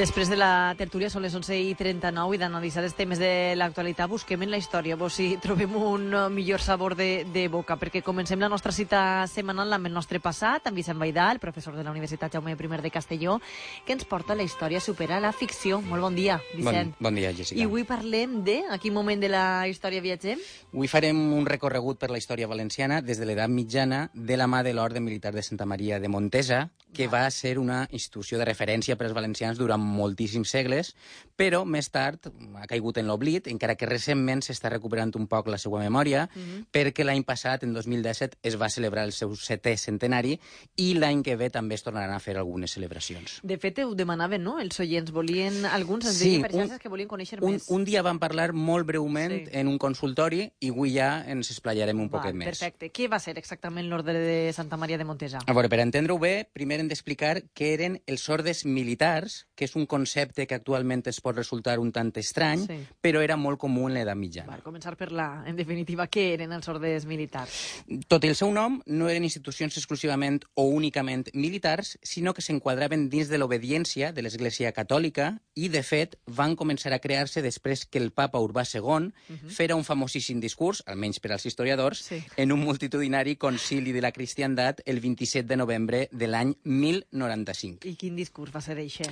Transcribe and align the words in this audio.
Després 0.00 0.30
de 0.32 0.36
la 0.40 0.72
tertúlia 0.80 1.10
són 1.12 1.20
les 1.20 1.34
11 1.36 1.52
i 1.60 1.74
39 1.76 2.32
i 2.32 2.38
d'analitzar 2.40 2.80
els 2.86 2.94
temes 2.96 3.18
de 3.20 3.52
l'actualitat 3.52 4.08
busquem 4.08 4.40
en 4.46 4.48
la 4.48 4.56
història 4.56 4.96
vos 4.96 5.18
si 5.18 5.34
trobem 5.44 5.74
un 5.76 6.06
eh, 6.14 6.22
millor 6.32 6.64
sabor 6.64 6.94
de, 6.96 7.26
de 7.28 7.42
boca 7.52 7.76
perquè 7.76 8.00
comencem 8.00 8.40
la 8.40 8.48
nostra 8.48 8.72
cita 8.72 9.26
setmanal 9.28 9.76
amb 9.76 9.90
el 9.90 9.92
nostre 9.92 10.16
passat, 10.24 10.70
amb 10.70 10.80
Vicent 10.80 10.96
Baidal, 10.96 11.36
professor 11.42 11.76
de 11.76 11.84
la 11.84 11.92
Universitat 11.92 12.32
Jaume 12.32 12.54
I 12.56 12.80
de 12.80 12.90
Castelló, 12.90 13.42
que 13.84 13.92
ens 13.92 14.06
porta 14.06 14.34
la 14.34 14.42
història 14.42 14.78
a 14.78 14.80
superar 14.80 15.20
la 15.20 15.34
ficció. 15.36 15.82
Molt 15.82 16.00
bon 16.00 16.16
dia, 16.16 16.40
Vicent. 16.54 16.94
Bon, 16.96 17.10
bon 17.10 17.20
dia, 17.20 17.34
Jessica. 17.36 17.60
I 17.60 17.68
avui 17.68 17.84
parlem 17.84 18.40
de 18.42 18.62
a 18.70 18.78
quin 18.78 18.94
moment 18.96 19.20
de 19.20 19.28
la 19.28 19.68
història 19.68 20.00
viatgem? 20.00 20.40
Avui 20.72 20.88
farem 20.88 21.20
un 21.36 21.44
recorregut 21.44 22.00
per 22.00 22.08
la 22.08 22.16
història 22.16 22.48
valenciana 22.48 23.02
des 23.02 23.20
de 23.20 23.28
l'edat 23.28 23.52
mitjana 23.52 24.06
de 24.14 24.40
la 24.40 24.48
mà 24.48 24.64
de 24.64 24.72
l'Orde 24.72 25.04
Militar 25.04 25.34
de 25.36 25.44
Santa 25.44 25.68
Maria 25.68 26.00
de 26.00 26.08
Montesa, 26.08 26.70
que 26.94 27.06
va 27.06 27.28
ser 27.30 27.58
una 27.58 27.84
institució 27.92 28.38
de 28.40 28.48
referència 28.48 28.96
per 28.96 29.06
als 29.06 29.14
valencians 29.14 29.60
durant 29.60 29.89
moltíssims 29.90 30.50
segles, 30.50 30.94
però 31.40 31.62
més 31.64 31.88
tard 31.92 32.28
ha 32.60 32.66
caigut 32.68 32.98
en 33.00 33.08
l'oblit, 33.08 33.48
encara 33.48 33.76
que 33.78 33.88
recentment 33.88 34.42
s'està 34.44 34.70
recuperant 34.72 35.12
un 35.16 35.26
poc 35.30 35.48
la 35.48 35.58
seva 35.58 35.80
memòria, 35.80 36.28
mm 36.28 36.40
-hmm. 36.40 36.66
perquè 36.72 37.04
l'any 37.04 37.24
passat, 37.24 37.64
en 37.64 37.72
2017, 37.72 38.38
es 38.42 38.56
va 38.60 38.68
celebrar 38.68 39.04
el 39.04 39.12
seu 39.12 39.32
setè 39.34 39.76
centenari 39.76 40.38
i 40.76 40.94
l'any 40.94 41.22
que 41.22 41.36
ve 41.36 41.50
també 41.50 41.74
es 41.74 41.82
tornaran 41.82 42.14
a 42.14 42.20
fer 42.20 42.36
algunes 42.36 42.70
celebracions. 42.70 43.40
De 43.42 43.58
fet, 43.58 43.78
ho 43.78 43.94
demanaven, 43.94 44.42
no?, 44.42 44.58
els 44.60 44.78
oients. 44.80 45.10
Volien, 45.10 45.64
alguns 45.64 46.06
ens 46.06 46.18
sí, 46.18 46.24
deien 46.24 46.42
per 46.42 46.52
xarxes 46.52 46.78
que 46.78 46.88
volien 46.88 47.08
conèixer 47.08 47.42
un, 47.42 47.52
més. 47.52 47.68
Un 47.68 47.84
dia 47.84 48.02
vam 48.02 48.18
parlar 48.18 48.52
molt 48.52 48.86
breument 48.86 49.32
sí. 49.32 49.50
en 49.52 49.68
un 49.68 49.78
consultori 49.78 50.52
i 50.60 50.70
avui 50.70 50.94
ja 50.94 51.24
ens 51.26 51.50
esplayarem 51.50 51.98
un 51.98 52.08
va, 52.08 52.18
poquet 52.18 52.34
més. 52.34 52.52
Perfecte. 52.52 52.90
Què 52.90 53.08
va 53.08 53.18
ser 53.18 53.36
exactament 53.38 53.88
l'ordre 53.88 54.18
de 54.18 54.52
Santa 54.52 54.76
Maria 54.76 54.98
de 54.98 55.04
Montesa? 55.04 55.40
A 55.46 55.52
veure, 55.56 55.68
per 55.72 55.80
entendre-ho 55.80 56.18
bé, 56.18 56.48
primer 56.52 56.80
hem 56.80 56.88
d'explicar 56.88 57.40
què 57.56 57.72
eren 57.74 58.00
els 58.06 58.28
ordes 58.28 58.64
militars, 58.64 59.46
que 59.56 59.64
és 59.64 59.76
un 59.76 59.79
concepte 59.86 60.46
que 60.46 60.54
actualment 60.54 61.02
es 61.10 61.20
pot 61.20 61.36
resultar 61.36 61.78
un 61.78 61.92
tant 61.92 62.12
estrany, 62.20 62.64
sí. 62.66 62.78
però 63.00 63.20
era 63.22 63.36
molt 63.36 63.58
comú 63.60 63.86
en 63.88 63.94
l'edat 63.94 64.18
mitjana. 64.18 64.56
Per 64.56 64.64
començar 64.64 64.96
per 64.98 65.10
la, 65.12 65.44
en 65.46 65.56
definitiva, 65.56 66.08
què 66.10 66.32
eren 66.34 66.52
els 66.52 66.68
ordes 66.68 67.06
militars? 67.06 67.82
Tot 68.08 68.24
i 68.24 68.32
el 68.32 68.36
seu 68.38 68.50
nom, 68.52 68.80
no 68.86 69.08
eren 69.08 69.24
institucions 69.24 69.76
exclusivament 69.78 70.40
o 70.54 70.66
únicament 70.68 71.28
militars, 71.34 71.96
sinó 72.02 72.34
que 72.34 72.42
s'enquadraven 72.44 73.08
dins 73.12 73.30
de 73.30 73.38
l'obediència 73.38 74.12
de 74.12 74.24
l'Església 74.24 74.72
Catòlica 74.76 75.32
i, 75.54 75.68
de 75.68 75.82
fet, 75.86 76.16
van 76.26 76.56
començar 76.56 76.92
a 76.94 77.00
crear-se 77.02 77.42
després 77.44 77.86
que 77.86 78.00
el 78.02 78.10
papa 78.12 78.40
Urbà 78.40 78.64
II 78.66 78.80
uh 78.80 79.10
-huh. 79.10 79.50
fera 79.50 79.76
un 79.76 79.84
famosíssim 79.84 80.40
discurs, 80.40 80.82
almenys 80.86 81.20
per 81.20 81.32
als 81.32 81.46
historiadors, 81.46 81.98
sí. 81.98 82.22
en 82.36 82.52
un 82.52 82.60
multitudinari 82.60 83.36
concili 83.36 83.92
de 83.92 84.00
la 84.00 84.12
cristiandat 84.12 84.80
el 84.84 85.00
27 85.00 85.46
de 85.46 85.56
novembre 85.56 86.08
de 86.12 86.26
l'any 86.26 86.54
1095. 86.64 87.86
I 87.88 87.96
quin 87.96 88.16
discurs 88.16 88.52
va 88.54 88.60
ser 88.60 88.78
això? 88.78 89.06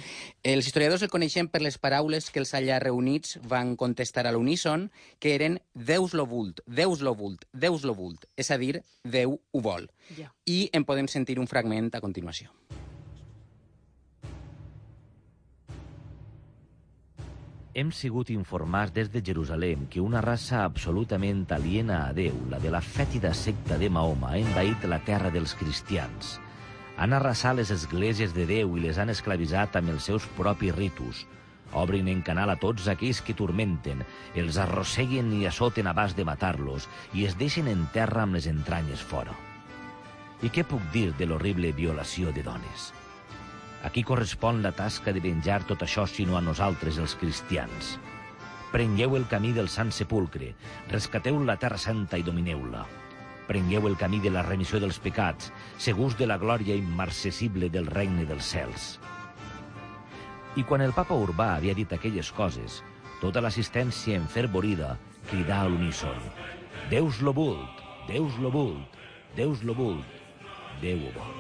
Els 0.58 0.66
historiadors 0.66 1.04
el 1.06 1.10
coneixen 1.12 1.46
per 1.46 1.60
les 1.62 1.76
paraules 1.78 2.32
que 2.34 2.40
els 2.42 2.50
allà 2.58 2.80
reunits 2.82 3.36
van 3.46 3.76
contestar 3.78 4.24
a 4.26 4.32
l'uníson, 4.34 4.88
que 5.22 5.30
eren 5.36 5.60
Deus 5.72 6.16
lo 6.18 6.24
vult, 6.26 6.64
Deus 6.66 6.98
lo 7.06 7.12
vult, 7.14 7.44
Deus 7.52 7.84
lo 7.86 7.94
vult, 7.94 8.24
és 8.34 8.50
a 8.50 8.58
dir, 8.58 8.80
Déu 9.06 9.36
ho 9.38 9.60
vol. 9.62 9.86
Ja. 10.16 10.32
I 10.50 10.56
en 10.74 10.82
podem 10.88 11.06
sentir 11.06 11.36
un 11.38 11.46
fragment 11.46 11.92
a 11.94 12.00
continuació. 12.02 12.50
Hem 17.78 17.94
sigut 17.94 18.34
informats 18.34 18.96
des 18.98 19.12
de 19.14 19.22
Jerusalem 19.22 19.86
que 19.86 20.02
una 20.02 20.24
raça 20.26 20.64
absolutament 20.64 21.46
aliena 21.54 22.08
a 22.08 22.12
Déu, 22.18 22.34
la 22.50 22.58
de 22.58 22.74
la 22.74 22.82
fètida 22.82 23.30
secta 23.30 23.78
de 23.78 23.94
Mahoma, 23.94 24.34
ha 24.34 24.42
envaït 24.42 24.90
la 24.90 24.98
terra 25.06 25.30
dels 25.30 25.54
cristians. 25.54 26.40
Han 26.98 27.12
arrasat 27.14 27.54
les 27.54 27.70
esglésies 27.70 28.32
de 28.34 28.44
Déu 28.46 28.72
i 28.76 28.80
les 28.82 28.98
han 28.98 29.12
esclavitzat 29.12 29.76
amb 29.78 29.92
els 29.92 30.08
seus 30.10 30.26
propis 30.38 30.74
ritus. 30.74 31.26
Obrin 31.78 32.08
en 32.10 32.22
canal 32.26 32.50
a 32.50 32.56
tots 32.58 32.88
aquells 32.90 33.20
que 33.22 33.36
turmenten, 33.38 34.02
els 34.34 34.58
arrosseguen 34.58 35.30
i 35.36 35.44
assoten 35.46 35.86
abans 35.86 36.16
de 36.18 36.24
matar-los 36.26 36.88
i 37.14 37.26
es 37.28 37.36
deixen 37.38 37.68
en 37.70 37.86
terra 37.94 38.24
amb 38.24 38.34
les 38.38 38.48
entranyes 38.50 39.04
fora. 39.04 39.36
I 40.42 40.50
què 40.50 40.64
puc 40.66 40.82
dir 40.94 41.12
de 41.18 41.26
l'horrible 41.26 41.70
violació 41.76 42.32
de 42.34 42.42
dones? 42.46 42.90
A 43.86 43.90
qui 43.94 44.02
correspon 44.02 44.62
la 44.62 44.72
tasca 44.74 45.14
de 45.14 45.22
venjar 45.22 45.60
tot 45.68 45.84
això 45.86 46.06
sinó 46.10 46.38
a 46.38 46.42
nosaltres, 46.42 46.98
els 46.98 47.14
cristians? 47.14 47.98
Prengueu 48.72 49.14
el 49.16 49.28
camí 49.30 49.52
del 49.54 49.70
Sant 49.70 49.92
Sepulcre, 49.94 50.54
rescateu 50.90 51.38
la 51.44 51.56
Terra 51.62 51.78
Santa 51.78 52.18
i 52.18 52.26
domineu-la. 52.26 52.82
Prengueu 53.48 53.88
el 53.88 53.96
camí 53.96 54.20
de 54.20 54.30
la 54.30 54.44
remissió 54.44 54.80
dels 54.80 55.00
pecats, 55.00 55.50
segurs 55.80 56.18
de 56.18 56.28
la 56.28 56.36
glòria 56.38 56.76
immarcessible 56.76 57.70
del 57.72 57.88
regne 57.88 58.28
dels 58.28 58.52
cels. 58.52 58.90
I 60.56 60.64
quan 60.68 60.84
el 60.84 60.92
papa 60.92 61.16
Urbà 61.16 61.54
havia 61.56 61.74
dit 61.74 61.92
aquelles 61.92 62.30
coses, 62.36 62.82
tota 63.22 63.40
l'assistència 63.40 64.20
enfervorida 64.20 64.94
cridà 65.30 65.62
a 65.64 65.68
l'uníson 65.68 66.20
Deus 66.90 67.20
lo 67.20 67.34
vult, 67.34 67.82
Deus 68.08 68.38
lo 68.40 68.50
vult, 68.50 68.96
Deus 69.36 69.64
lo 69.64 69.74
vult, 69.74 70.18
Déu 70.80 71.00
ho 71.02 71.10
vol. 71.10 71.32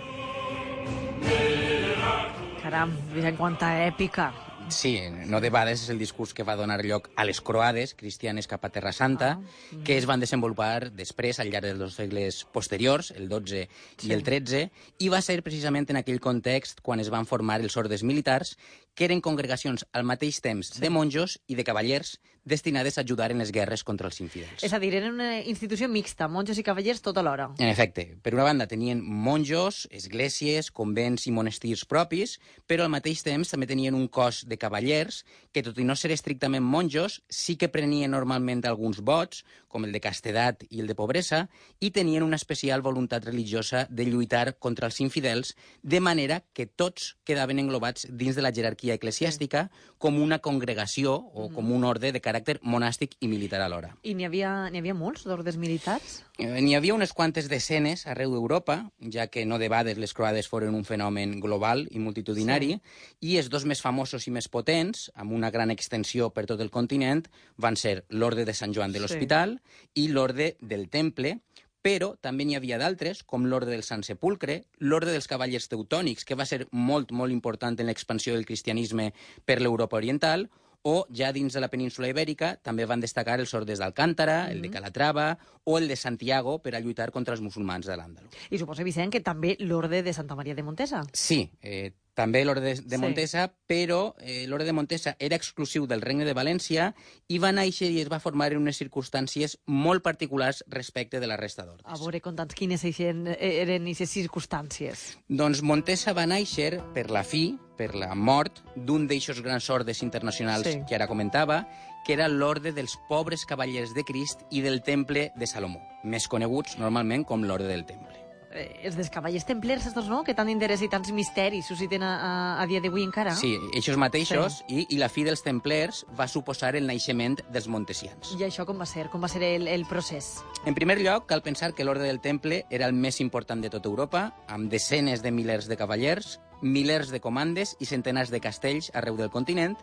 Caram, 2.58 2.92
Vicent, 3.14 3.38
quanta 3.38 3.70
èpica. 3.86 4.32
Sí, 4.70 5.00
no 5.26 5.40
de 5.40 5.50
vegades 5.50 5.82
és 5.84 5.92
el 5.92 6.00
discurs 6.00 6.34
que 6.36 6.44
va 6.46 6.56
donar 6.58 6.78
lloc 6.84 7.08
a 7.16 7.24
les 7.28 7.40
croades 7.44 7.94
cristianes 7.98 8.48
cap 8.50 8.64
a 8.64 8.70
Terra 8.74 8.92
Santa, 8.92 9.30
ah, 9.36 9.38
mm. 9.40 9.82
que 9.86 9.96
es 9.98 10.06
van 10.08 10.20
desenvolupar 10.20 10.90
després, 10.94 11.40
al 11.40 11.50
llarg 11.52 11.70
dels 11.78 11.96
segles 11.98 12.42
posteriors, 12.52 13.12
el 13.16 13.28
12 13.28 13.64
sí. 13.68 14.08
i 14.10 14.14
el 14.16 14.24
13, 14.26 14.64
i 15.04 15.08
va 15.12 15.22
ser 15.24 15.40
precisament 15.46 15.88
en 15.88 16.00
aquell 16.02 16.20
context 16.20 16.82
quan 16.84 17.00
es 17.00 17.10
van 17.14 17.26
formar 17.26 17.60
els 17.62 17.76
ordes 17.80 18.04
militars, 18.04 18.56
que 18.98 19.06
eren 19.06 19.22
congregacions 19.22 19.84
al 19.94 20.02
mateix 20.02 20.40
temps 20.42 20.72
sí. 20.74 20.82
de 20.82 20.90
monjos 20.90 21.38
i 21.46 21.54
de 21.54 21.62
cavallers 21.62 22.16
destinades 22.48 22.98
a 22.98 23.02
ajudar 23.02 23.30
en 23.30 23.38
les 23.38 23.52
guerres 23.52 23.84
contra 23.84 24.08
els 24.08 24.18
infidels. 24.24 24.64
És 24.64 24.72
a 24.72 24.80
dir, 24.82 24.90
eren 24.96 25.14
una 25.14 25.38
institució 25.38 25.86
mixta, 25.92 26.26
monjos 26.32 26.58
i 26.58 26.64
cavallers 26.66 27.02
tota 27.04 27.22
l'hora. 27.22 27.50
En 27.60 27.68
efecte. 27.68 28.16
Per 28.24 28.32
una 28.34 28.46
banda 28.48 28.66
tenien 28.66 29.02
monjos, 29.04 29.84
esglésies, 29.94 30.72
convents 30.74 31.28
i 31.28 31.34
monestirs 31.34 31.84
propis, 31.86 32.38
però 32.66 32.86
al 32.86 32.92
mateix 32.94 33.22
temps 33.26 33.52
també 33.52 33.68
tenien 33.70 33.94
un 33.94 34.08
cos 34.08 34.42
de 34.48 34.58
cavallers 34.58 35.22
que, 35.52 35.62
tot 35.62 35.78
i 35.78 35.86
no 35.86 35.94
ser 35.94 36.10
estrictament 36.16 36.64
monjos, 36.64 37.20
sí 37.28 37.58
que 37.60 37.68
prenien 37.70 38.16
normalment 38.16 38.64
alguns 38.66 39.02
vots, 39.04 39.44
com 39.68 39.84
el 39.84 39.92
de 39.92 40.00
castedat 40.00 40.64
i 40.70 40.80
el 40.80 40.88
de 40.88 40.96
pobresa, 40.96 41.44
i 41.84 41.92
tenien 41.92 42.24
una 42.24 42.40
especial 42.40 42.82
voluntat 42.82 43.28
religiosa 43.28 43.86
de 43.90 44.08
lluitar 44.08 44.56
contra 44.58 44.88
els 44.88 45.00
infidels, 45.04 45.54
de 45.82 46.00
manera 46.00 46.40
que 46.56 46.66
tots 46.66 47.18
quedaven 47.28 47.60
englobats 47.60 48.08
dins 48.08 48.34
de 48.38 48.42
la 48.42 48.54
jerarquia 48.54 48.87
eclesiàstica 48.96 49.68
com 49.98 50.20
una 50.22 50.38
congregació 50.38 51.14
o 51.34 51.48
com 51.54 51.72
un 51.74 51.84
orde 51.84 52.12
de 52.14 52.22
caràcter 52.22 52.58
monàstic 52.62 53.16
i 53.20 53.28
militar 53.28 53.60
alhora. 53.60 53.92
I 54.02 54.14
n'hi 54.14 54.24
havia, 54.28 54.70
n'hi 54.70 54.80
havia 54.80 54.94
molts 54.94 55.26
d'ordes 55.26 55.58
militars? 55.58 56.22
Eh, 56.38 56.60
N'hi 56.62 56.76
havia 56.78 56.94
unes 56.94 57.12
quantes 57.12 57.48
desenes 57.50 58.06
arreu 58.06 58.30
d'Europa, 58.30 58.78
ja 59.10 59.26
que 59.26 59.44
no 59.44 59.58
de 59.58 59.68
bades 59.68 59.98
les 59.98 60.14
croades 60.14 60.46
foren 60.46 60.76
un 60.78 60.84
fenomen 60.86 61.40
global 61.42 61.86
i 61.90 61.98
multitudinari, 61.98 62.76
sí. 62.78 63.32
i 63.32 63.36
els 63.40 63.50
dos 63.50 63.66
més 63.66 63.82
famosos 63.82 64.28
i 64.28 64.34
més 64.34 64.46
potents, 64.48 65.08
amb 65.18 65.34
una 65.34 65.50
gran 65.50 65.72
extensió 65.74 66.30
per 66.30 66.46
tot 66.46 66.62
el 66.62 66.70
continent, 66.70 67.26
van 67.56 67.76
ser 67.76 68.04
l'Orde 68.10 68.46
de 68.46 68.54
Sant 68.54 68.74
Joan 68.74 68.94
de 68.94 69.02
l'Hospital 69.02 69.58
sí. 69.58 70.04
i 70.04 70.08
l'Orde 70.14 70.54
del 70.60 70.88
Temple, 70.88 71.40
però 71.88 72.12
també 72.20 72.44
n'hi 72.44 72.56
havia 72.58 72.76
d'altres, 72.76 73.22
com 73.24 73.46
l'Orde 73.48 73.72
del 73.72 73.84
Sant 73.86 74.02
Sepulcre, 74.04 74.60
l'Orde 74.84 75.14
dels 75.14 75.28
Cavallers 75.30 75.70
Teutònics, 75.72 76.26
que 76.28 76.36
va 76.36 76.44
ser 76.44 76.66
molt, 76.70 77.14
molt 77.16 77.32
important 77.32 77.78
en 77.80 77.88
l'expansió 77.88 78.34
del 78.36 78.44
cristianisme 78.44 79.14
per 79.48 79.62
l'Europa 79.62 79.96
oriental, 79.96 80.50
o 80.82 81.06
ja 81.10 81.32
dins 81.32 81.56
de 81.56 81.62
la 81.64 81.70
península 81.72 82.10
ibèrica 82.12 82.52
també 82.62 82.84
van 82.86 83.00
destacar 83.00 83.38
els 83.40 83.54
ordes 83.56 83.80
d'Alcántara, 83.80 84.42
mm 84.42 84.46
-hmm. 84.46 84.52
el 84.52 84.62
de 84.62 84.70
Calatrava 84.70 85.38
o 85.64 85.78
el 85.78 85.88
de 85.88 85.96
Santiago 85.96 86.58
per 86.62 86.74
a 86.74 86.80
lluitar 86.80 87.10
contra 87.10 87.34
els 87.34 87.40
musulmans 87.40 87.86
de 87.86 87.96
l'Àndalus. 87.96 88.36
I 88.50 88.58
suposa, 88.58 88.84
Vicent, 88.84 89.10
que 89.10 89.20
també 89.20 89.56
l'orde 89.58 90.02
de 90.02 90.12
Santa 90.12 90.34
Maria 90.34 90.54
de 90.54 90.62
Montesa. 90.62 91.02
Sí, 91.12 91.50
eh, 91.62 91.92
també 92.18 92.42
l'Orde 92.44 92.74
de, 92.74 92.82
de 92.82 92.98
Montesa, 92.98 93.46
sí. 93.46 93.54
però 93.70 94.00
eh, 94.18 94.44
l'Orde 94.50 94.66
de 94.66 94.74
Montesa 94.74 95.14
era 95.22 95.38
exclusiu 95.38 95.86
del 95.86 96.02
Regne 96.02 96.26
de 96.26 96.34
València 96.34 96.90
i 97.30 97.38
va 97.38 97.52
néixer 97.54 97.92
i 97.94 98.00
es 98.02 98.10
va 98.10 98.18
formar 98.22 98.50
en 98.52 98.64
unes 98.64 98.80
circumstàncies 98.82 99.58
molt 99.66 100.02
particulars 100.02 100.64
respecte 100.74 101.22
de 101.22 101.30
la 101.30 101.38
resta 101.38 101.64
d'ordes. 101.64 101.86
A 101.86 102.00
veure, 102.02 102.22
conta'ns 102.24 102.58
quines 102.58 102.84
eren 102.88 103.28
aquestes 103.30 104.14
circumstàncies. 104.18 105.06
Doncs 105.28 105.62
Montesa 105.62 106.16
va 106.16 106.26
néixer 106.26 106.82
per 106.94 107.08
la 107.14 107.22
fi, 107.22 107.52
per 107.78 107.92
la 107.94 108.14
mort 108.18 108.64
d'un 108.74 109.06
d'eixos 109.06 109.42
grans 109.44 109.70
ordes 109.70 110.02
internacionals 110.02 110.66
sí. 110.66 110.78
que 110.88 110.98
ara 110.98 111.06
comentava, 111.06 111.62
que 112.06 112.16
era 112.16 112.26
l'Orde 112.26 112.72
dels 112.74 112.98
Pobres 113.08 113.46
Cavallers 113.46 113.94
de 113.94 114.02
Crist 114.02 114.42
i 114.50 114.64
del 114.64 114.82
Temple 114.82 115.28
de 115.38 115.46
Salomó, 115.46 115.84
més 116.02 116.26
coneguts 116.26 116.80
normalment 116.82 117.28
com 117.28 117.46
l'Orde 117.46 117.70
del 117.70 117.86
Temple 117.86 118.27
eh, 118.52 118.80
els 118.88 118.96
dels 118.98 119.10
cavallers 119.12 119.46
templers, 119.48 119.86
estos, 119.86 120.08
no?, 120.10 120.22
que 120.24 120.34
tant 120.36 120.48
interès 120.50 120.82
i 120.84 120.88
tants 120.90 121.10
misteris 121.14 121.68
susciten 121.68 122.04
a, 122.06 122.12
a, 122.16 122.32
a 122.62 122.66
dia 122.70 122.80
d'avui 122.84 123.04
encara. 123.06 123.34
Sí, 123.38 123.54
eixos 123.76 123.98
mateixos, 124.00 124.60
sí. 124.62 124.84
i, 124.84 124.86
i 124.96 125.00
la 125.00 125.10
fi 125.12 125.24
dels 125.26 125.44
templers 125.44 126.04
va 126.18 126.28
suposar 126.30 126.74
el 126.78 126.88
naixement 126.88 127.38
dels 127.52 127.68
montesians. 127.68 128.34
I 128.38 128.44
això 128.48 128.66
com 128.68 128.80
va 128.80 128.88
ser? 128.88 129.08
Com 129.12 129.24
va 129.24 129.30
ser 129.32 129.42
el, 129.46 129.68
el 129.68 129.86
procés? 129.88 130.38
En 130.66 130.76
primer 130.78 130.98
lloc, 131.02 131.28
cal 131.30 131.44
pensar 131.44 131.74
que 131.74 131.86
l'Orde 131.86 132.08
del 132.08 132.22
Temple 132.24 132.64
era 132.70 132.88
el 132.88 132.96
més 132.96 133.20
important 133.24 133.62
de 133.64 133.72
tota 133.72 133.90
Europa, 133.90 134.28
amb 134.48 134.70
desenes 134.72 135.22
de 135.22 135.32
milers 135.34 135.68
de 135.68 135.76
cavallers, 135.80 136.38
milers 136.62 137.12
de 137.14 137.20
comandes 137.22 137.76
i 137.78 137.86
centenars 137.86 138.32
de 138.34 138.40
castells 138.42 138.90
arreu 138.98 139.16
del 139.18 139.30
continent, 139.30 139.76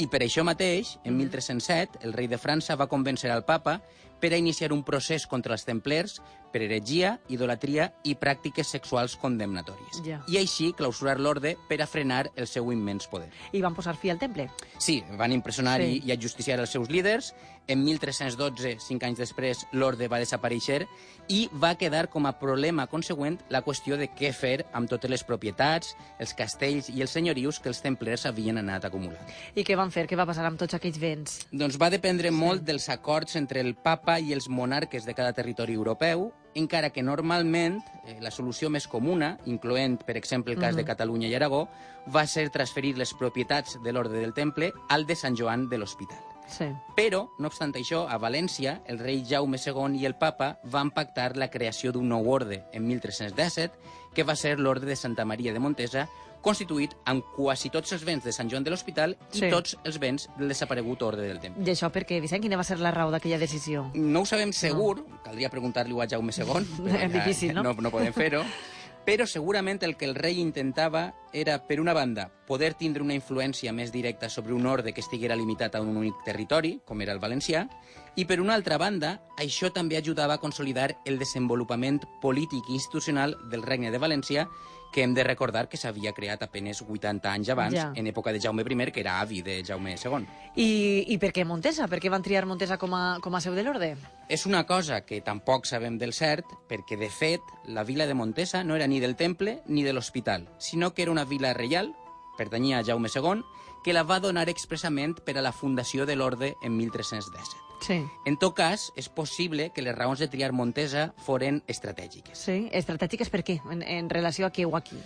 i 0.00 0.08
per 0.08 0.22
això 0.24 0.44
mateix, 0.44 0.96
en 1.04 1.18
1307, 1.18 2.00
el 2.06 2.14
rei 2.16 2.28
de 2.28 2.40
França 2.40 2.76
va 2.80 2.88
convèncer 2.88 3.30
al 3.30 3.44
papa 3.44 3.80
per 4.22 4.32
a 4.32 4.38
iniciar 4.38 4.72
un 4.72 4.84
procés 4.86 5.26
contra 5.26 5.56
els 5.56 5.66
templers 5.66 6.20
per 6.52 6.62
heretgia, 6.62 7.14
idolatria 7.32 7.88
i 8.04 8.14
pràctiques 8.14 8.68
sexuals 8.76 9.16
condemnatòries. 9.16 10.02
Ja. 10.06 10.20
I 10.28 10.38
així 10.38 10.72
clausurar 10.76 11.18
l'orde 11.20 11.56
per 11.68 11.80
a 11.82 11.86
frenar 11.88 12.26
el 12.36 12.46
seu 12.46 12.70
immens 12.72 13.08
poder. 13.08 13.30
I 13.52 13.62
van 13.64 13.74
posar 13.74 13.96
fi 13.96 14.10
al 14.12 14.20
temple. 14.20 14.50
Sí, 14.78 15.02
van 15.18 15.32
impressionar 15.32 15.80
Sí. 15.80 16.02
i, 16.04 16.08
i 16.08 16.12
ajusticiar 16.12 16.60
els 16.60 16.70
seus 16.70 16.90
líders. 16.90 17.32
En 17.68 17.84
1312, 17.84 18.80
cinc 18.82 19.04
anys 19.06 19.18
després, 19.22 19.60
l'orde 19.72 20.08
va 20.10 20.18
desaparèixer 20.18 20.80
i 21.30 21.44
va 21.62 21.76
quedar 21.78 22.08
com 22.10 22.26
a 22.26 22.32
problema 22.40 22.88
consegüent 22.90 23.38
la 23.54 23.62
qüestió 23.62 23.96
de 23.96 24.08
què 24.10 24.32
fer 24.34 24.64
amb 24.74 24.90
totes 24.90 25.08
les 25.08 25.22
propietats, 25.22 25.94
els 26.18 26.34
castells 26.34 26.88
i 26.90 27.00
els 27.02 27.14
senyorius 27.14 27.60
que 27.62 27.70
els 27.70 27.80
templers 27.80 28.26
havien 28.26 28.58
anat 28.58 28.84
acumulant. 28.84 29.30
I 29.54 29.62
què 29.62 29.76
van 29.78 29.92
fer? 29.94 30.08
Què 30.10 30.18
va 30.18 30.26
passar 30.26 30.44
amb 30.50 30.58
tots 30.58 30.74
aquells 30.74 30.98
béns? 30.98 31.38
Doncs 31.52 31.78
va 31.78 31.88
dependre 31.94 32.32
molt 32.34 32.66
dels 32.66 32.88
acords 32.90 33.36
entre 33.38 33.60
el 33.62 33.76
papa 33.76 34.18
i 34.18 34.32
els 34.34 34.48
monarques 34.50 35.06
de 35.06 35.14
cada 35.14 35.32
territori 35.32 35.74
europeu, 35.78 36.32
encara 36.54 36.90
que 36.90 37.02
normalment 37.02 37.80
eh, 38.04 38.18
la 38.20 38.30
solució 38.30 38.70
més 38.70 38.88
comuna, 38.88 39.36
incloent, 39.46 39.98
per 40.06 40.16
exemple, 40.16 40.54
el 40.54 40.60
cas 40.60 40.76
de 40.76 40.84
Catalunya 40.84 41.30
i 41.30 41.34
Aragó, 41.38 41.66
va 42.12 42.26
ser 42.26 42.48
transferir 42.50 42.96
les 42.98 43.14
propietats 43.14 43.78
de 43.82 43.92
l'Orde 43.92 44.20
del 44.20 44.34
Temple 44.34 44.72
al 44.88 45.06
de 45.06 45.16
Sant 45.16 45.38
Joan 45.38 45.68
de 45.70 45.78
l'Hospital. 45.78 46.20
Sí. 46.52 46.66
Però, 46.96 47.22
no 47.38 47.48
obstant 47.48 47.72
això, 47.78 48.04
a 48.10 48.18
València, 48.20 48.80
el 48.90 48.98
rei 49.00 49.22
Jaume 49.28 49.60
II 49.62 49.96
i 50.00 50.06
el 50.08 50.18
papa 50.20 50.56
van 50.64 50.90
pactar 50.90 51.32
la 51.36 51.48
creació 51.48 51.92
d'un 51.92 52.10
nou 52.10 52.28
orde 52.28 52.64
en 52.72 52.84
1317, 52.88 53.78
que 54.12 54.26
va 54.28 54.36
ser 54.36 54.58
l'Orde 54.58 54.90
de 54.90 54.96
Santa 54.96 55.24
Maria 55.24 55.54
de 55.54 55.62
Montesa, 55.62 56.08
constituït 56.42 56.96
amb 57.06 57.24
quasi 57.36 57.70
tots 57.70 57.92
els 57.94 58.04
béns 58.04 58.24
de 58.26 58.32
Sant 58.34 58.50
Joan 58.50 58.64
de 58.66 58.70
l'Hospital 58.74 59.16
i 59.32 59.38
Sí. 59.38 59.48
tots 59.50 59.76
els 59.84 59.98
béns 59.98 60.28
del 60.36 60.48
desaparegut 60.48 61.02
Orde 61.02 61.22
del 61.26 61.40
Temple. 61.40 61.64
I 61.64 61.70
això 61.70 61.90
per 61.90 62.04
què, 62.06 62.20
Vicent? 62.20 62.42
Quina 62.42 62.58
va 62.58 62.64
ser 62.64 62.78
la 62.80 62.90
raó 62.90 63.10
d'aquella 63.10 63.38
decisió? 63.38 63.90
No 63.94 64.20
ho 64.22 64.26
sabem 64.26 64.52
segur, 64.52 65.04
caldria 65.24 65.50
preguntar-li-ho 65.50 66.02
a 66.02 66.08
Jaume 66.08 66.32
II, 66.36 66.44
però 66.84 67.10
difícil, 67.12 67.54
no? 67.54 67.62
no, 67.62 67.74
no 67.74 67.90
podem 67.90 68.12
fer-ho, 68.12 68.42
però 69.04 69.26
segurament 69.26 69.82
el 69.82 69.96
que 69.96 70.04
el 70.06 70.14
rei 70.14 70.38
intentava 70.38 71.14
era, 71.32 71.56
per 71.66 71.80
una 71.80 71.92
banda, 71.92 72.28
poder 72.46 72.74
tindre 72.74 73.02
una 73.02 73.14
influència 73.14 73.72
més 73.72 73.90
directa 73.90 74.28
sobre 74.28 74.54
un 74.54 74.66
orde 74.66 74.92
que 74.92 75.00
estiguera 75.00 75.34
limitat 75.34 75.74
a 75.74 75.80
un 75.82 75.96
únic 75.96 76.14
territori, 76.24 76.80
com 76.86 77.00
era 77.02 77.12
el 77.12 77.18
valencià, 77.18 77.68
i 78.14 78.26
per 78.26 78.40
una 78.40 78.54
altra 78.54 78.78
banda, 78.78 79.22
això 79.38 79.72
també 79.72 79.96
ajudava 79.96 80.34
a 80.34 80.38
consolidar 80.38 80.92
el 81.04 81.18
desenvolupament 81.18 81.98
polític 82.20 82.68
i 82.68 82.74
institucional 82.74 83.36
del 83.50 83.62
regne 83.62 83.90
de 83.90 83.98
València, 83.98 84.46
que 84.92 85.02
hem 85.02 85.14
de 85.14 85.24
recordar 85.24 85.68
que 85.68 85.78
s'havia 85.80 86.12
creat 86.12 86.42
apenes 86.44 86.82
80 86.82 87.32
anys 87.32 87.48
abans, 87.48 87.74
Ja. 87.74 87.92
en 87.96 88.06
època 88.06 88.30
de 88.32 88.40
Jaume 88.40 88.62
I, 88.62 88.92
que 88.92 89.00
era 89.00 89.20
avi 89.20 89.42
de 89.42 89.64
Jaume 89.64 89.96
II. 89.96 90.26
I, 90.54 91.04
i 91.08 91.18
per 91.18 91.32
què 91.32 91.44
Montesa? 91.44 91.88
Per 91.88 91.98
què 91.98 92.10
van 92.10 92.22
triar 92.22 92.44
Montesa 92.46 92.76
com 92.78 92.94
a, 92.94 93.18
com 93.20 93.34
a 93.34 93.40
seu 93.40 93.54
de 93.54 93.64
l'orde? 93.64 93.96
És 94.28 94.46
una 94.46 94.66
cosa 94.66 95.00
que 95.04 95.20
tampoc 95.20 95.64
sabem 95.66 95.98
del 95.98 96.12
cert, 96.12 96.44
perquè, 96.68 96.98
de 96.98 97.08
fet, 97.10 97.40
la 97.64 97.82
vila 97.84 98.06
de 98.06 98.14
Montesa 98.14 98.62
no 98.62 98.76
era 98.76 98.86
ni 98.86 99.00
del 99.00 99.16
temple 99.16 99.62
ni 99.66 99.82
de 99.82 99.92
l'hospital, 99.92 100.48
sinó 100.58 100.92
que 100.94 101.02
era 101.02 101.10
una 101.10 101.24
vila 101.24 101.54
reial, 101.54 101.94
pertanyia 102.36 102.78
a 102.78 102.84
Jaume 102.84 103.08
II, 103.08 103.42
que 103.82 103.92
la 103.92 104.04
va 104.04 104.20
donar 104.20 104.48
expressament 104.48 105.16
per 105.24 105.38
a 105.38 105.42
la 105.42 105.52
fundació 105.52 106.06
de 106.06 106.14
l'orde 106.16 106.54
en 106.62 106.76
1317. 106.76 107.71
Sí. 107.82 107.98
En 108.24 108.36
tot 108.38 108.54
cas, 108.54 108.90
és 108.96 109.08
possible 109.10 109.70
que 109.74 109.82
les 109.82 109.94
raons 109.96 110.20
de 110.22 110.28
triar 110.30 110.52
Montesa 110.54 111.08
foren 111.26 111.60
estratègiques. 111.66 112.38
Sí, 112.38 112.68
estratègiques 112.72 113.30
per 113.32 113.42
què? 113.46 113.58
En, 113.74 113.82
en 113.82 114.10
relació 114.10 114.46
a 114.46 114.52
què 114.54 114.64
o 114.68 114.76
a 114.78 114.82
qui? 114.86 115.00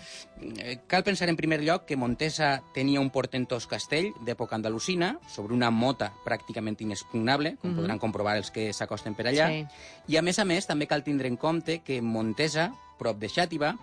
Eh, 0.60 0.76
Cal 0.86 1.04
pensar 1.06 1.30
en 1.32 1.38
primer 1.40 1.62
lloc 1.64 1.86
que 1.88 1.96
Montesa 1.96 2.60
tenia 2.76 3.00
un 3.00 3.10
portentós 3.10 3.66
castell 3.66 4.12
d'època 4.26 4.58
andalusina 4.58 5.14
sobre 5.32 5.56
una 5.56 5.70
mota 5.70 6.12
pràcticament 6.26 6.76
inexpugnable, 6.84 7.56
com 7.62 7.76
podran 7.78 8.02
comprovar 8.02 8.36
els 8.36 8.52
que 8.52 8.68
s'acosten 8.76 9.16
per 9.16 9.30
allà. 9.30 9.48
Sí. 9.48 9.64
I 10.12 10.20
a 10.20 10.22
més 10.22 10.38
a 10.38 10.44
més 10.44 10.68
també 10.68 10.86
cal 10.86 11.04
tindre 11.06 11.32
en 11.32 11.40
compte 11.40 11.80
que 11.80 12.02
Montesa, 12.02 12.70
prop 13.00 13.16
de 13.20 13.32
Xàtiva, 13.32 13.74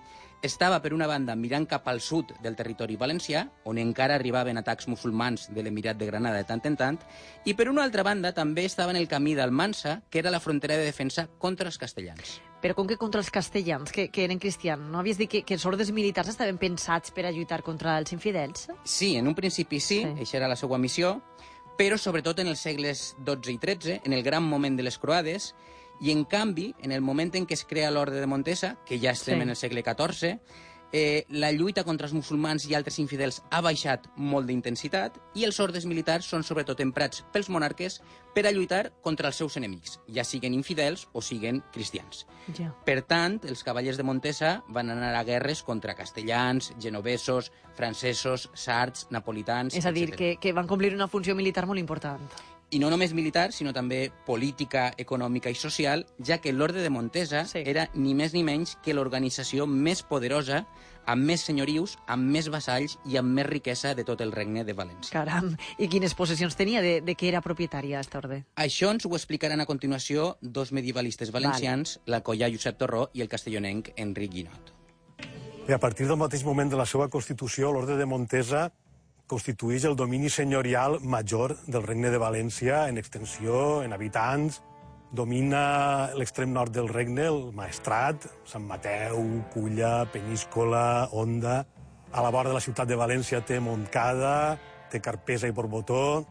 estava 0.43 0.81
per 0.83 0.91
una 0.93 1.07
banda 1.07 1.33
mirant 1.39 1.65
cap 1.71 1.87
al 1.87 2.01
sud 2.03 2.33
del 2.43 2.55
territori 2.59 2.97
valencià, 2.99 3.45
on 3.65 3.79
encara 3.79 4.17
arribaven 4.19 4.59
atacs 4.59 4.89
musulmans 4.91 5.47
de 5.55 5.63
l'Emirat 5.63 5.97
de 5.97 6.05
Granada 6.09 6.41
de 6.41 6.47
tant 6.49 6.61
en 6.67 6.75
tant, 6.77 6.99
i 7.47 7.55
per 7.55 7.69
una 7.71 7.85
altra 7.87 8.03
banda 8.03 8.33
també 8.35 8.65
estava 8.67 8.91
en 8.91 8.99
el 8.99 9.07
camí 9.07 9.33
d'Almansa, 9.39 10.01
que 10.11 10.19
era 10.19 10.31
la 10.31 10.41
frontera 10.43 10.75
de 10.77 10.83
defensa 10.83 11.29
contra 11.39 11.67
els 11.71 11.79
castellans. 11.79 12.41
Però 12.61 12.75
com 12.75 12.87
que 12.87 12.97
contra 12.99 13.19
els 13.23 13.31
castellans, 13.31 13.91
que, 13.91 14.09
que 14.11 14.23
eren 14.27 14.39
cristians? 14.39 14.83
No 14.91 14.99
havies 14.99 15.17
dit 15.17 15.31
que, 15.31 15.41
que 15.47 15.55
els 15.55 15.65
ordes 15.65 15.91
militars 15.91 16.29
estaven 16.35 16.59
pensats 16.59 17.11
per 17.11 17.25
a 17.25 17.31
lluitar 17.31 17.61
contra 17.63 17.97
els 17.99 18.11
infidels? 18.15 18.67
Sí, 18.83 19.15
en 19.15 19.27
un 19.27 19.35
principi 19.35 19.79
sí, 19.79 20.01
Sí. 20.03 20.03
sí. 20.03 20.21
això 20.27 20.37
era 20.39 20.47
la 20.51 20.55
seva 20.59 20.77
missió, 20.77 21.21
però 21.77 21.97
sobretot 21.97 22.39
en 22.39 22.47
els 22.51 22.59
segles 22.59 23.15
XII 23.25 23.55
i 23.55 23.59
XIII, 23.59 24.01
en 24.05 24.13
el 24.13 24.23
gran 24.23 24.43
moment 24.43 24.75
de 24.77 24.83
les 24.83 24.99
croades, 24.99 25.53
i 26.01 26.11
en 26.11 26.25
canvi, 26.25 26.73
en 26.81 26.91
el 26.91 27.01
moment 27.01 27.33
en 27.35 27.47
què 27.47 27.53
es 27.53 27.65
crea 27.65 27.91
l'Orde 27.91 28.19
de 28.19 28.27
Montesa, 28.27 28.77
que 28.85 28.99
ja 28.99 29.11
estem 29.11 29.37
Sí. 29.37 29.41
en 29.43 29.49
el 29.49 29.55
segle 29.55 29.83
XIV, 29.83 30.39
eh, 30.95 31.25
la 31.29 31.51
lluita 31.51 31.83
contra 31.83 32.05
els 32.05 32.13
musulmans 32.13 32.67
i 32.69 32.75
altres 32.75 32.99
infidels 32.99 33.41
ha 33.49 33.61
baixat 33.61 34.05
molt 34.15 34.45
d'intensitat 34.45 35.17
i 35.33 35.43
els 35.43 35.59
ordes 35.59 35.87
militars 35.89 36.25
són 36.29 36.43
sobretot 36.43 36.79
emprats 36.81 37.23
pels 37.33 37.49
monarques 37.49 37.99
per 38.35 38.45
a 38.45 38.51
lluitar 38.51 38.91
contra 39.01 39.27
els 39.27 39.35
seus 39.35 39.57
enemics, 39.57 39.99
ja 40.07 40.23
siguen 40.23 40.53
infidels 40.53 41.07
o 41.13 41.21
siguen 41.21 41.63
cristians. 41.73 42.27
Ja. 42.57 42.73
Per 42.85 43.01
tant, 43.09 43.39
els 43.47 43.63
cavallers 43.63 43.97
de 43.97 44.03
Montesa 44.03 44.63
van 44.69 44.89
anar 44.89 45.15
a 45.15 45.23
guerres 45.23 45.63
contra 45.63 45.95
castellans, 45.95 46.73
genovesos, 46.79 47.51
francesos, 47.75 48.49
sards, 48.53 49.07
napolitans... 49.09 49.73
És 49.75 49.85
a 49.85 49.91
dir, 49.91 50.09
etcètera. 50.09 50.17
que, 50.17 50.37
que 50.39 50.53
van 50.53 50.67
complir 50.67 50.93
una 50.93 51.07
funció 51.07 51.33
militar 51.35 51.65
molt 51.65 51.79
important. 51.79 52.21
I 52.73 52.79
no 52.81 52.89
només 52.89 53.11
militar, 53.13 53.51
sinó 53.53 53.69
també 53.69 54.07
política, 54.25 54.87
econòmica 54.97 55.51
i 55.53 55.55
social, 55.55 56.07
ja 56.25 56.39
que 56.41 56.53
l'Orde 56.53 56.81
de 56.81 56.89
Montesa 56.89 57.43
Sí. 57.45 57.61
era 57.69 57.89
ni 57.93 58.15
més 58.17 58.33
ni 58.33 58.41
menys 58.43 58.77
que 58.81 58.95
l'organització 58.95 59.67
més 59.67 60.01
poderosa, 60.01 60.63
amb 61.05 61.23
més 61.27 61.41
senyorius, 61.45 61.97
amb 62.07 62.31
més 62.31 62.49
vassalls 62.49 62.97
i 63.05 63.17
amb 63.17 63.29
més 63.29 63.45
riquesa 63.45 63.93
de 63.93 64.03
tot 64.03 64.21
el 64.21 64.31
regne 64.31 64.63
de 64.63 64.73
València. 64.73 65.11
Caram, 65.13 65.51
i 65.77 65.87
quines 65.87 66.15
possessions 66.15 66.55
tenia 66.55 66.81
de, 66.81 67.01
de 67.01 67.13
què 67.15 67.27
era 67.29 67.41
propietària 67.45 67.99
aquesta 67.99 68.17
orde? 68.23 68.43
Això 68.55 68.89
ens 68.89 69.05
ho 69.05 69.13
explicaran 69.13 69.61
a 69.61 69.67
continuació 69.69 70.37
dos 70.41 70.71
medievalistes 70.71 71.31
valencians, 71.31 71.99
l'alcoià 72.07 72.49
Josep 72.49 72.79
Torró 72.79 73.09
i 73.13 73.21
el 73.21 73.29
castellonenc 73.29 73.91
Enric 73.97 74.31
Guinot. 74.31 74.73
Bé, 75.67 75.73
a 75.75 75.79
partir 75.79 76.07
del 76.07 76.17
mateix 76.17 76.41
moment 76.43 76.71
de 76.71 76.75
la 76.79 76.85
seva 76.89 77.05
constitució, 77.07 77.69
l'Orde 77.71 77.95
de 77.95 78.05
Montesa 78.05 78.71
constitueix 79.33 79.87
el 79.89 79.95
domini 79.97 80.29
senyorial 80.29 80.99
major 81.01 81.55
del 81.65 81.81
Regne 81.87 82.11
de 82.13 82.19
València 82.21 82.83
en 82.89 82.99
extensió, 83.01 83.81
en 83.81 83.95
habitants. 83.95 84.59
Domina 85.13 86.09
l'extrem 86.17 86.51
nord 86.53 86.73
del 86.73 86.89
regne, 86.89 87.25
el 87.29 87.51
Maestrat, 87.57 88.27
Sant 88.49 88.65
Mateu, 88.69 89.23
Culla, 89.53 90.05
Penyíscola, 90.13 91.09
Onda. 91.11 91.63
A 92.13 92.21
la 92.21 92.29
vora 92.33 92.51
de 92.51 92.57
la 92.57 92.61
ciutat 92.61 92.89
de 92.89 92.97
València 92.97 93.41
té 93.45 93.57
Montcada, 93.61 94.57
té 94.93 95.01
Carpesa 95.01 95.49
i 95.49 95.55
Borbotó. 95.55 96.25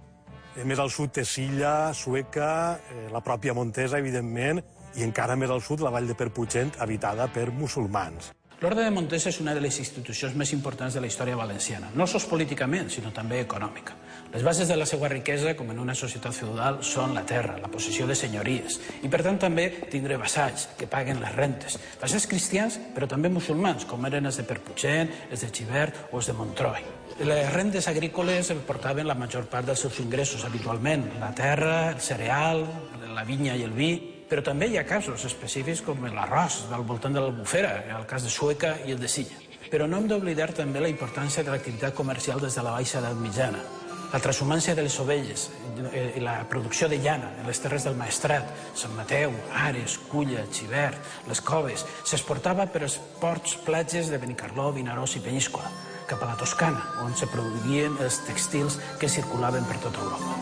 Eh, 0.57 0.67
Més 0.67 0.79
al 0.79 0.91
sud 0.91 1.15
té 1.19 1.25
Silla, 1.27 1.93
Sueca, 1.95 2.79
eh, 2.91 3.09
la 3.11 3.23
pròpia 3.23 3.55
Montesa, 3.55 3.99
evidentment, 3.99 4.63
i 4.95 5.03
encara 5.03 5.35
més 5.35 5.51
al 5.51 5.63
sud 5.63 5.83
la 5.83 5.91
vall 5.91 6.07
de 6.07 6.19
Perputxent, 6.19 6.75
habitada 6.79 7.27
per 7.33 7.51
musulmans. 7.51 8.31
L'Orde 8.63 8.85
de 8.87 8.93
Montesa 8.95 9.27
és 9.33 9.41
una 9.43 9.57
de 9.57 9.61
les 9.65 9.75
institucions 9.83 10.37
més 10.39 10.53
importants 10.55 10.95
de 10.95 11.01
la 11.03 11.09
història 11.11 11.35
valenciana, 11.35 11.89
no 11.99 12.05
sols 12.07 12.29
políticament, 12.31 12.87
sinó 12.95 13.11
també 13.11 13.41
econòmica. 13.43 13.97
Les 14.31 14.45
bases 14.47 14.71
de 14.71 14.77
la 14.79 14.87
seva 14.87 15.11
riquesa, 15.11 15.57
com 15.59 15.73
en 15.73 15.81
una 15.83 15.97
societat 15.99 16.37
feudal, 16.37 16.79
són 16.87 17.11
la 17.17 17.25
terra, 17.27 17.57
la 17.59 17.73
possessió 17.73 18.07
de 18.07 18.15
senyories, 18.15 18.79
i 19.03 19.11
per 19.11 19.25
tant 19.27 19.41
també 19.43 19.67
tindre 19.91 20.21
vassalls 20.23 20.69
que 20.79 20.87
paguen 20.87 21.19
les 21.25 21.35
rentes. 21.35 21.81
Vassalls 22.05 22.29
cristians, 22.31 22.79
però 22.95 23.11
també 23.11 23.33
musulmans, 23.35 23.83
com 23.91 24.07
eren 24.07 24.31
els 24.31 24.39
de 24.39 24.47
Perputxent, 24.47 25.11
els 25.35 25.43
de 25.43 25.51
Xivert 25.51 25.99
o 26.13 26.23
els 26.23 26.31
de 26.31 26.39
Montroi. 26.39 26.87
Les 27.27 27.51
rendes 27.51 27.91
agrícoles 27.91 28.55
portaven 28.63 29.11
la 29.11 29.19
major 29.19 29.51
part 29.51 29.67
dels 29.67 29.83
seus 29.83 29.99
ingressos 30.07 30.47
habitualment, 30.47 31.09
la 31.19 31.35
terra, 31.35 31.89
el 31.91 32.01
cereal, 32.01 32.63
la 33.11 33.27
vinya 33.27 33.59
i 33.59 33.67
el 33.67 33.75
vi, 33.75 34.22
però 34.33 34.41
també 34.41 34.71
hi 34.73 34.79
ha 34.81 34.87
casos 34.89 35.27
específics 35.29 35.83
com 35.85 36.07
l'arròs 36.09 36.63
al 36.73 36.87
voltant 36.89 37.13
de 37.13 37.21
l'Albufera, 37.21 37.73
el 37.99 38.07
cas 38.09 38.25
de 38.25 38.31
Sueca 38.33 38.79
i 38.89 38.95
el 38.95 39.01
de 39.03 39.11
Silla. 39.13 39.37
Però 39.69 39.85
no 39.85 39.99
hem 40.01 40.07
d'oblidar 40.09 40.55
també 40.57 40.81
la 40.81 40.89
importància 40.89 41.45
de 41.45 41.53
l'activitat 41.53 41.93
comercial 41.93 42.41
des 42.41 42.57
de 42.57 42.65
la 42.65 42.73
baixa 42.73 43.03
edat 43.03 43.21
mitjana. 43.21 43.61
La 44.13 44.21
transhumància 44.25 44.73
de 44.77 44.87
les 44.87 44.97
ovelles 45.05 45.51
la 46.25 46.39
producció 46.49 46.89
de 46.89 46.99
llana 47.05 47.29
en 47.43 47.47
les 47.49 47.61
terres 47.61 47.85
del 47.85 47.97
Maestrat, 47.97 48.49
Sant 48.75 48.97
Mateu, 48.97 49.37
Ares, 49.67 49.99
Culla, 50.09 50.47
Xivert, 50.53 50.97
les 51.29 51.45
Coves, 51.45 51.85
s'exportava 52.05 52.67
per 52.73 52.87
els 52.89 52.99
ports 53.21 53.59
platges 53.67 54.09
de 54.09 54.21
Benicarló, 54.23 54.71
Vinaròs 54.73 55.19
i 55.21 55.25
Penyíscola, 55.25 55.69
cap 56.09 56.25
a 56.25 56.33
la 56.33 56.41
Toscana, 56.41 56.89
on 57.05 57.13
se 57.17 57.29
produïen 57.33 58.01
els 58.01 58.23
textils 58.29 58.81
que 59.01 59.13
circulaven 59.13 59.69
per 59.69 59.81
tota 59.85 60.05
Europa. 60.05 60.42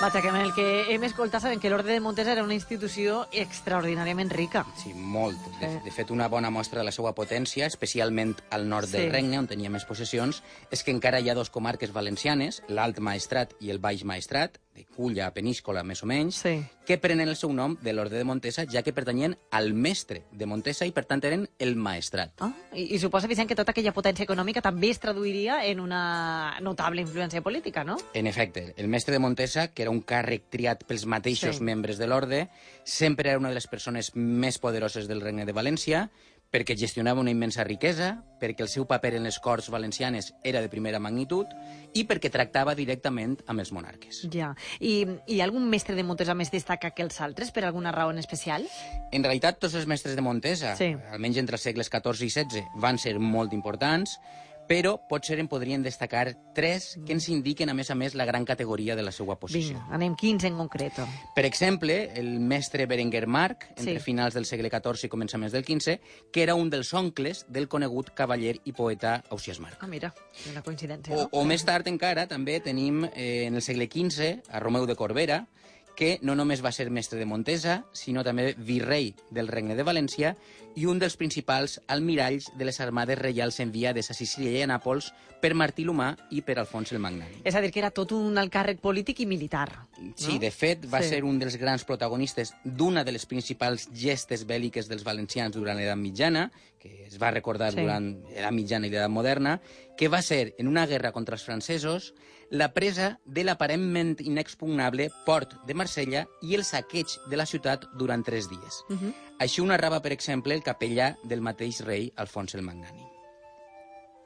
Vaja, 0.00 0.22
que 0.22 0.30
amb 0.32 0.40
el 0.40 0.54
que 0.56 0.64
hem 0.94 1.02
escoltat 1.04 1.42
sabem 1.44 1.60
que 1.60 1.68
l'Orde 1.68 1.92
de 1.92 2.00
Montesa 2.00 2.32
era 2.32 2.42
una 2.42 2.54
institució 2.56 3.26
extraordinàriament 3.36 4.30
rica. 4.32 4.62
Sí, 4.80 4.94
molt. 4.94 5.36
De, 5.60 5.68
Sí. 5.68 5.80
de 5.84 5.90
fet, 5.90 6.10
una 6.10 6.26
bona 6.26 6.48
mostra 6.48 6.78
de 6.80 6.86
la 6.86 6.90
seva 6.92 7.12
potència, 7.14 7.66
especialment 7.66 8.34
al 8.48 8.66
nord 8.66 8.86
Sí. 8.88 8.92
del 8.96 9.10
regne, 9.12 9.38
on 9.38 9.46
tenia 9.46 9.68
més 9.68 9.84
possessions, 9.84 10.42
és 10.70 10.82
que 10.82 10.90
encara 10.90 11.20
hi 11.20 11.28
ha 11.28 11.34
dos 11.34 11.50
comarques 11.50 11.92
valencianes, 11.92 12.62
l'Alt 12.68 12.98
Maestrat 12.98 13.52
i 13.60 13.68
el 13.70 13.78
Baix 13.78 14.02
Maestrat, 14.04 14.56
de 14.74 14.84
Culla, 14.86 15.32
Peníscola, 15.34 15.82
més 15.82 16.02
o 16.02 16.06
menys, 16.06 16.36
Sí. 16.36 16.62
que 16.86 16.96
prenen 16.98 17.28
el 17.28 17.36
seu 17.36 17.52
nom 17.52 17.76
de 17.82 17.92
l'Orde 17.92 18.16
de 18.16 18.24
Montesa, 18.24 18.64
ja 18.70 18.82
que 18.82 18.92
pertanyien 18.92 19.36
al 19.50 19.74
mestre 19.74 20.22
de 20.32 20.46
Montesa 20.46 20.86
i, 20.86 20.92
per 20.92 21.04
tant, 21.06 21.22
eren 21.24 21.48
el 21.58 21.74
Maestrat. 21.76 22.32
Ah, 22.40 22.52
i, 22.74 22.94
I 22.94 22.98
suposa, 22.98 23.26
Vicent, 23.28 23.48
que 23.48 23.56
tota 23.56 23.72
aquella 23.72 23.92
potència 23.92 24.24
econòmica 24.24 24.62
també 24.62 24.90
es 24.90 24.98
traduiria 25.00 25.64
en 25.66 25.80
una 25.80 26.56
notable 26.60 27.02
influència 27.02 27.42
política, 27.42 27.84
no? 27.84 27.96
En 28.14 28.26
efecte, 28.26 28.74
el 28.76 28.88
mestre 28.88 29.12
de 29.12 29.18
Montesa, 29.18 29.68
que 29.74 29.82
era 29.82 29.90
un 29.90 30.02
càrrec 30.02 30.48
triat 30.50 30.84
pels 30.84 31.04
mateixos 31.06 31.56
Sí. 31.56 31.62
membres 31.64 31.98
de 31.98 32.06
l'orde, 32.06 32.48
sempre 32.84 33.30
era 33.30 33.38
una 33.38 33.48
de 33.48 33.54
les 33.54 33.66
persones 33.66 34.14
més 34.14 34.58
poderoses 34.58 35.06
del 35.08 35.20
Regne 35.20 35.44
de 35.46 35.52
València, 35.52 36.10
perquè 36.50 36.74
gestionava 36.76 37.20
una 37.22 37.30
immensa 37.30 37.62
riquesa, 37.64 38.24
perquè 38.40 38.64
el 38.64 38.68
seu 38.68 38.86
paper 38.90 39.14
en 39.16 39.22
les 39.28 39.38
Corts 39.38 39.68
Valencianes 39.70 40.32
era 40.42 40.60
de 40.60 40.68
primera 40.68 40.98
magnitud 40.98 41.46
i 41.94 42.02
perquè 42.08 42.30
tractava 42.32 42.74
directament 42.74 43.36
amb 43.46 43.62
els 43.62 43.70
monarques. 43.72 44.24
Ja. 44.34 44.50
I 44.80 45.06
hi 45.30 45.40
ha 45.40 45.46
algun 45.46 45.68
mestre 45.70 45.94
de 45.94 46.02
Montesa 46.02 46.34
més 46.34 46.50
destaca 46.50 46.90
que 46.90 47.06
els 47.06 47.20
altres, 47.22 47.52
per 47.54 47.64
alguna 47.64 47.92
raó 47.94 48.10
en 48.10 48.18
especial? 48.18 48.66
En 49.12 49.22
realitat, 49.22 49.60
tots 49.62 49.78
els 49.78 49.86
mestres 49.86 50.16
de 50.18 50.26
Montesa, 50.26 50.74
Sí. 50.76 50.96
almenys 51.12 51.38
entre 51.38 51.54
els 51.54 51.62
segles 51.62 51.88
XIV 51.90 52.26
i 52.26 52.30
XVI, 52.30 52.64
van 52.76 52.98
ser 52.98 53.18
molt 53.20 53.52
importants, 53.52 54.18
però 54.70 54.92
potser 55.10 55.40
en 55.42 55.48
podrien 55.50 55.82
destacar 55.82 56.36
tres 56.54 56.92
que 57.04 57.10
ens 57.16 57.24
indiquen, 57.28 57.72
a 57.72 57.74
més 57.74 57.88
a 57.90 57.96
més, 57.98 58.14
la 58.14 58.24
gran 58.28 58.44
categoria 58.46 58.94
de 58.94 59.02
la 59.02 59.10
seva 59.10 59.34
posició. 59.34 59.74
Vinga, 59.80 59.88
anem 59.96 60.14
15 60.14 60.46
en 60.46 60.58
concret. 60.60 61.00
Per 61.34 61.44
exemple, 61.48 61.96
el 62.14 62.36
mestre 62.38 62.86
Berenguer 62.86 63.26
Marc, 63.26 63.66
entre 63.76 63.96
Sí. 63.98 64.04
finals 64.04 64.34
del 64.34 64.46
segle 64.46 64.70
XIV 64.70 65.08
i 65.08 65.10
començaments 65.10 65.50
del 65.50 65.64
XV, 65.66 65.98
que 66.30 66.42
era 66.44 66.54
un 66.54 66.70
dels 66.70 66.94
oncles 66.94 67.44
del 67.48 67.66
conegut 67.66 68.12
cavaller 68.14 68.60
i 68.64 68.72
poeta 68.72 69.24
Ausiàs 69.30 69.58
Marc. 69.58 69.82
Ah, 69.82 69.88
mira, 69.88 70.14
una 70.52 70.62
coincidència, 70.62 71.16
O, 71.16 71.22
no? 71.22 71.28
o 71.32 71.44
més 71.44 71.64
tard 71.64 71.88
encara 71.88 72.28
també 72.28 72.60
tenim 72.60 73.04
eh, 73.12 73.46
en 73.48 73.56
el 73.56 73.62
segle 73.62 73.88
XV 73.90 74.42
a 74.50 74.60
Romeu 74.60 74.86
de 74.86 74.94
Corbera, 74.94 75.48
que 76.00 76.16
no 76.24 76.32
només 76.32 76.62
va 76.64 76.70
ser 76.72 76.86
mestre 76.88 77.18
de 77.20 77.26
Montesa, 77.28 77.82
sinó 77.92 78.22
també 78.24 78.54
virrei 78.56 79.10
del 79.28 79.50
Regne 79.52 79.74
de 79.76 79.84
València 79.84 80.30
i 80.80 80.86
un 80.88 80.96
dels 81.02 81.18
principals 81.20 81.74
almiralls 81.92 82.46
de 82.56 82.64
les 82.64 82.78
armades 82.80 83.18
reials 83.20 83.58
enviades 83.60 84.08
a 84.08 84.16
Sicília 84.16 84.54
i 84.54 84.62
a 84.64 84.68
Nàpols 84.70 85.10
per 85.42 85.50
Martí 85.52 85.84
l'Humà 85.84 86.14
i 86.32 86.40
per 86.40 86.56
Alfons 86.62 86.94
el 86.96 87.02
Magnànim. 87.04 87.42
És 87.44 87.54
a 87.54 87.60
dir, 87.60 87.68
que 87.74 87.82
era 87.82 87.90
tot 87.92 88.14
un 88.16 88.40
alt 88.40 88.52
càrrec 88.52 88.80
polític 88.80 89.20
i 89.20 89.26
militar. 89.28 89.66
Sí, 90.16 90.38
no? 90.38 90.40
de 90.40 90.50
fet, 90.50 90.88
va 90.88 91.02
Sí. 91.02 91.10
ser 91.10 91.22
un 91.24 91.38
dels 91.38 91.58
grans 91.60 91.84
protagonistes 91.84 92.54
d'una 92.64 93.04
de 93.04 93.12
les 93.12 93.26
principals 93.26 93.90
gestes 93.92 94.46
bèl·liques 94.48 94.88
dels 94.88 95.04
valencians 95.04 95.52
durant 95.52 95.76
l'edat 95.76 95.98
mitjana, 96.00 96.50
que 96.80 97.04
es 97.06 97.20
va 97.22 97.30
recordar 97.30 97.70
Sí. 97.72 97.80
durant 97.82 98.24
l'edat 98.30 98.52
mitjana 98.56 98.86
i 98.86 98.90
l'edat 98.90 99.10
moderna, 99.10 99.60
que 99.96 100.08
va 100.08 100.22
ser, 100.22 100.54
en 100.58 100.66
una 100.66 100.86
guerra 100.86 101.12
contra 101.12 101.34
els 101.36 101.44
francesos, 101.44 102.14
la 102.50 102.72
presa 102.74 103.20
de 103.26 103.44
l'aparentment 103.44 104.16
inexpugnable 104.24 105.10
port 105.26 105.54
de 105.66 105.74
Marsella 105.74 106.26
i 106.42 106.56
el 106.56 106.64
saqueig 106.64 107.06
de 107.28 107.36
la 107.36 107.46
ciutat 107.46 107.84
durant 107.94 108.24
tres 108.24 108.48
dies. 108.48 108.82
Uh 108.88 108.96
-huh. 108.96 109.14
Així 109.38 109.60
ho 109.60 109.66
narrava, 109.66 110.00
per 110.02 110.12
exemple, 110.12 110.54
el 110.54 110.62
capellà 110.62 111.16
del 111.22 111.40
mateix 111.40 111.80
rei, 111.84 112.12
Alfons 112.16 112.54
el 112.54 112.62
Magnànim. 112.62 113.06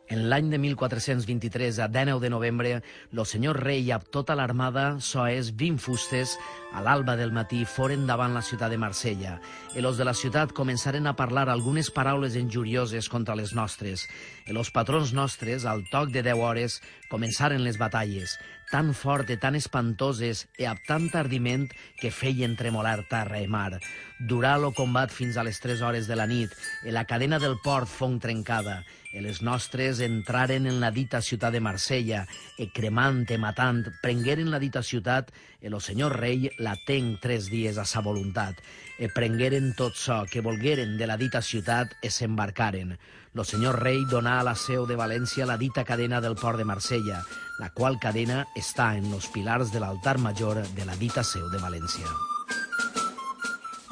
En 0.07 0.29
l'any 0.29 0.51
de 0.51 0.59
1423, 0.59 1.79
a 1.79 1.89
19 1.89 2.21
de 2.21 2.29
novembre, 2.29 2.83
lo 3.11 3.25
senyor 3.25 3.57
rei 3.65 3.91
amb 3.91 4.05
tota 4.13 4.35
l'armada, 4.37 5.01
soes 5.01 5.55
20 5.57 5.79
fustes, 5.81 6.39
a 6.75 6.83
l'alba 6.83 7.15
del 7.15 7.31
matí 7.31 7.63
foren 7.65 8.03
davant 8.09 8.35
la 8.35 8.43
ciutat 8.43 8.73
de 8.73 8.79
Marsella. 8.83 9.37
I 9.79 9.81
los 9.81 9.97
de 9.97 10.05
la 10.05 10.15
ciutat 10.19 10.51
començaren 10.53 11.07
a 11.07 11.15
parlar 11.15 11.47
algunes 11.49 11.93
paraules 11.95 12.35
injurioses 12.35 13.09
contra 13.09 13.37
les 13.39 13.55
nostres. 13.55 14.09
I 14.51 14.53
los 14.53 14.73
patrons 14.75 15.15
nostres, 15.15 15.65
al 15.65 15.87
toc 15.93 16.11
de 16.11 16.25
10 16.27 16.43
hores, 16.43 16.81
començaren 17.11 17.63
les 17.63 17.79
batalles, 17.79 18.35
tan 18.73 18.91
fort 18.99 19.31
i 19.31 19.37
tan 19.39 19.55
espantoses 19.55 20.49
i 20.59 20.67
amb 20.67 20.83
tant 20.89 21.07
ardiment 21.15 21.69
que 22.01 22.11
feien 22.11 22.57
tremolar 22.59 23.05
terra 23.07 23.39
i 23.39 23.47
mar. 23.47 23.79
Durà 24.19 24.57
lo 24.59 24.73
combat 24.75 25.15
fins 25.15 25.39
a 25.39 25.47
les 25.47 25.63
3 25.63 25.83
hores 25.87 26.11
de 26.11 26.19
la 26.19 26.27
nit 26.27 26.51
i 26.83 26.91
la 26.91 27.07
cadena 27.07 27.39
del 27.39 27.55
port 27.63 27.87
fong 27.91 28.19
trencada 28.19 28.81
i 29.15 29.23
les 29.23 29.41
nostres 29.47 30.01
entraren 30.03 30.67
en 30.67 30.81
la 30.83 30.91
dita 30.91 31.21
ciutat 31.23 31.55
de 31.55 31.63
Marsella 31.63 32.25
i 32.59 32.67
cremant 32.75 33.23
i 33.31 33.39
matant 33.39 33.85
prengueren 34.03 34.51
la 34.51 34.59
dita 34.59 34.83
ciutat 34.83 35.31
i 35.65 35.73
lo 35.73 35.81
senyor 35.81 36.19
rei 36.21 36.51
la 36.61 36.75
tenc 36.87 37.23
tres 37.25 37.49
dies 37.49 37.79
a 37.81 37.87
sa 37.89 38.03
voluntat 38.05 38.61
i 39.01 39.09
prengueren 39.09 39.73
tot 39.79 39.97
so 39.97 40.21
que 40.31 40.45
volgueren 40.45 40.99
de 41.01 41.09
la 41.09 41.17
dita 41.17 41.41
ciutat 41.43 41.97
i 42.05 42.11
s'embarcaren. 42.13 42.93
Lo 43.35 43.43
senyor 43.49 43.81
rei 43.83 44.05
donà 44.11 44.39
a 44.41 44.45
la 44.47 44.55
seu 44.55 44.85
de 44.87 44.99
València 45.01 45.49
la 45.49 45.57
dita 45.59 45.83
cadena 45.89 46.21
del 46.21 46.37
port 46.37 46.61
de 46.61 46.69
Marsella, 46.69 47.25
la 47.59 47.73
qual 47.73 47.99
cadena 47.99 48.45
està 48.55 48.93
en 48.99 49.11
los 49.11 49.27
pilars 49.33 49.73
de 49.73 49.83
l'altar 49.83 50.19
major 50.19 50.63
de 50.77 50.87
la 50.87 51.01
dita 51.01 51.25
seu 51.25 51.51
de 51.51 51.59
València. 51.59 52.34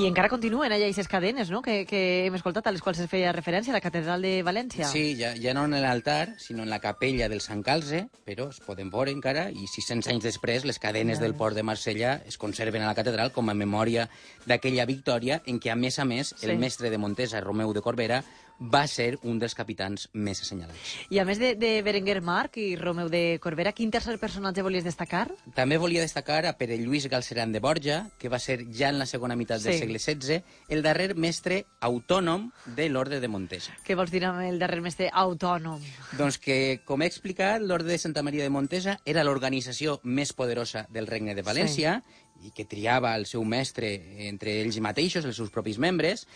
I 0.00 0.06
encara 0.08 0.30
continuen 0.32 0.72
allà 0.72 0.86
aquestes 0.86 1.08
cadenes, 1.08 1.50
no?, 1.52 1.60
que, 1.60 1.82
que 1.84 2.24
hem 2.24 2.34
escoltat, 2.38 2.64
a 2.66 2.72
les 2.72 2.80
quals 2.80 2.98
es 3.02 3.10
feia 3.10 3.32
referència, 3.34 3.74
a 3.74 3.76
la 3.76 3.82
catedral 3.84 4.22
de 4.24 4.38
València. 4.42 4.88
Sí, 4.88 5.12
ja, 5.18 5.34
ja 5.36 5.52
no 5.52 5.66
en 5.68 5.76
l'altar, 5.84 6.34
sinó 6.40 6.64
en 6.64 6.70
la 6.72 6.80
capella 6.80 7.28
del 7.28 7.42
Sant 7.44 7.60
Calze, 7.62 8.06
però 8.24 8.48
es 8.48 8.60
poden 8.64 8.88
veure 8.90 9.12
encara, 9.12 9.50
i 9.52 9.68
600 9.68 10.08
anys 10.14 10.24
després 10.24 10.64
les 10.64 10.80
cadenes 10.80 11.20
del 11.20 11.36
port 11.36 11.54
de 11.54 11.62
Marsella 11.62 12.14
es 12.26 12.38
conserven 12.40 12.82
a 12.82 12.88
la 12.88 12.96
catedral 12.96 13.34
com 13.36 13.52
a 13.52 13.54
memòria 13.54 14.08
d'aquella 14.48 14.88
victòria 14.88 15.42
en 15.44 15.60
què, 15.60 15.70
a 15.74 15.76
més 15.76 15.98
a 16.00 16.08
més, 16.08 16.32
Sí. 16.38 16.48
el 16.48 16.56
mestre 16.58 16.88
de 16.88 16.98
Montesa, 16.98 17.42
Romeu 17.44 17.74
de 17.76 17.82
Corbera, 17.84 18.22
va 18.70 18.84
ser 18.86 19.18
un 19.26 19.38
dels 19.42 19.54
capitans 19.58 20.08
més 20.14 20.40
assenyalats. 20.44 20.92
I 21.10 21.18
a 21.18 21.24
més 21.26 21.40
de, 21.42 21.54
de 21.58 21.72
Berenguer 21.82 22.20
Marc 22.22 22.56
i 22.62 22.76
Romeu 22.78 23.08
de 23.10 23.38
Corbera, 23.42 23.72
quin 23.74 23.90
tercer 23.90 24.14
personatge 24.22 24.62
volies 24.62 24.84
destacar? 24.86 25.24
També 25.56 25.78
volia 25.82 26.04
destacar 26.04 26.44
a 26.46 26.52
Pere 26.58 26.78
Lluís 26.78 27.08
Galceran 27.10 27.52
de 27.52 27.60
Borja, 27.60 28.06
que 28.18 28.30
va 28.30 28.38
ser 28.38 28.60
ja 28.70 28.92
en 28.92 29.00
la 29.00 29.06
segona 29.06 29.36
meitat 29.36 29.62
del 29.62 29.74
Sí. 29.74 29.80
segle 29.82 29.98
XVI 29.98 30.42
el 30.68 30.82
darrer 30.82 31.14
mestre 31.16 31.64
autònom 31.80 32.50
de 32.76 32.88
l'Orde 32.88 33.18
de 33.20 33.28
Montesa. 33.28 33.74
Què 33.86 33.96
vols 33.98 34.12
dir 34.12 34.24
amb 34.28 34.44
el 34.46 34.58
darrer 34.62 34.80
mestre 34.80 35.10
autònom? 35.12 35.82
Doncs 36.18 36.38
que, 36.38 36.80
com 36.84 37.02
he 37.02 37.06
explicat, 37.10 37.62
l'Orde 37.62 37.90
de 37.90 37.98
Santa 37.98 38.22
Maria 38.22 38.44
de 38.44 38.50
Montesa 38.50 38.98
era 39.04 39.24
l'organització 39.24 40.00
més 40.04 40.32
poderosa 40.32 40.86
del 40.90 41.06
Regne 41.06 41.34
de 41.34 41.42
València 41.42 41.98
sí. 42.04 42.48
i 42.48 42.50
que 42.54 42.64
triava 42.66 43.14
el 43.16 43.26
seu 43.26 43.44
mestre 43.44 43.92
entre 44.28 44.60
ells 44.62 44.78
mateixos, 44.82 45.24
els 45.24 45.36
seus 45.36 45.50
propis 45.50 45.78
membres, 45.78 46.26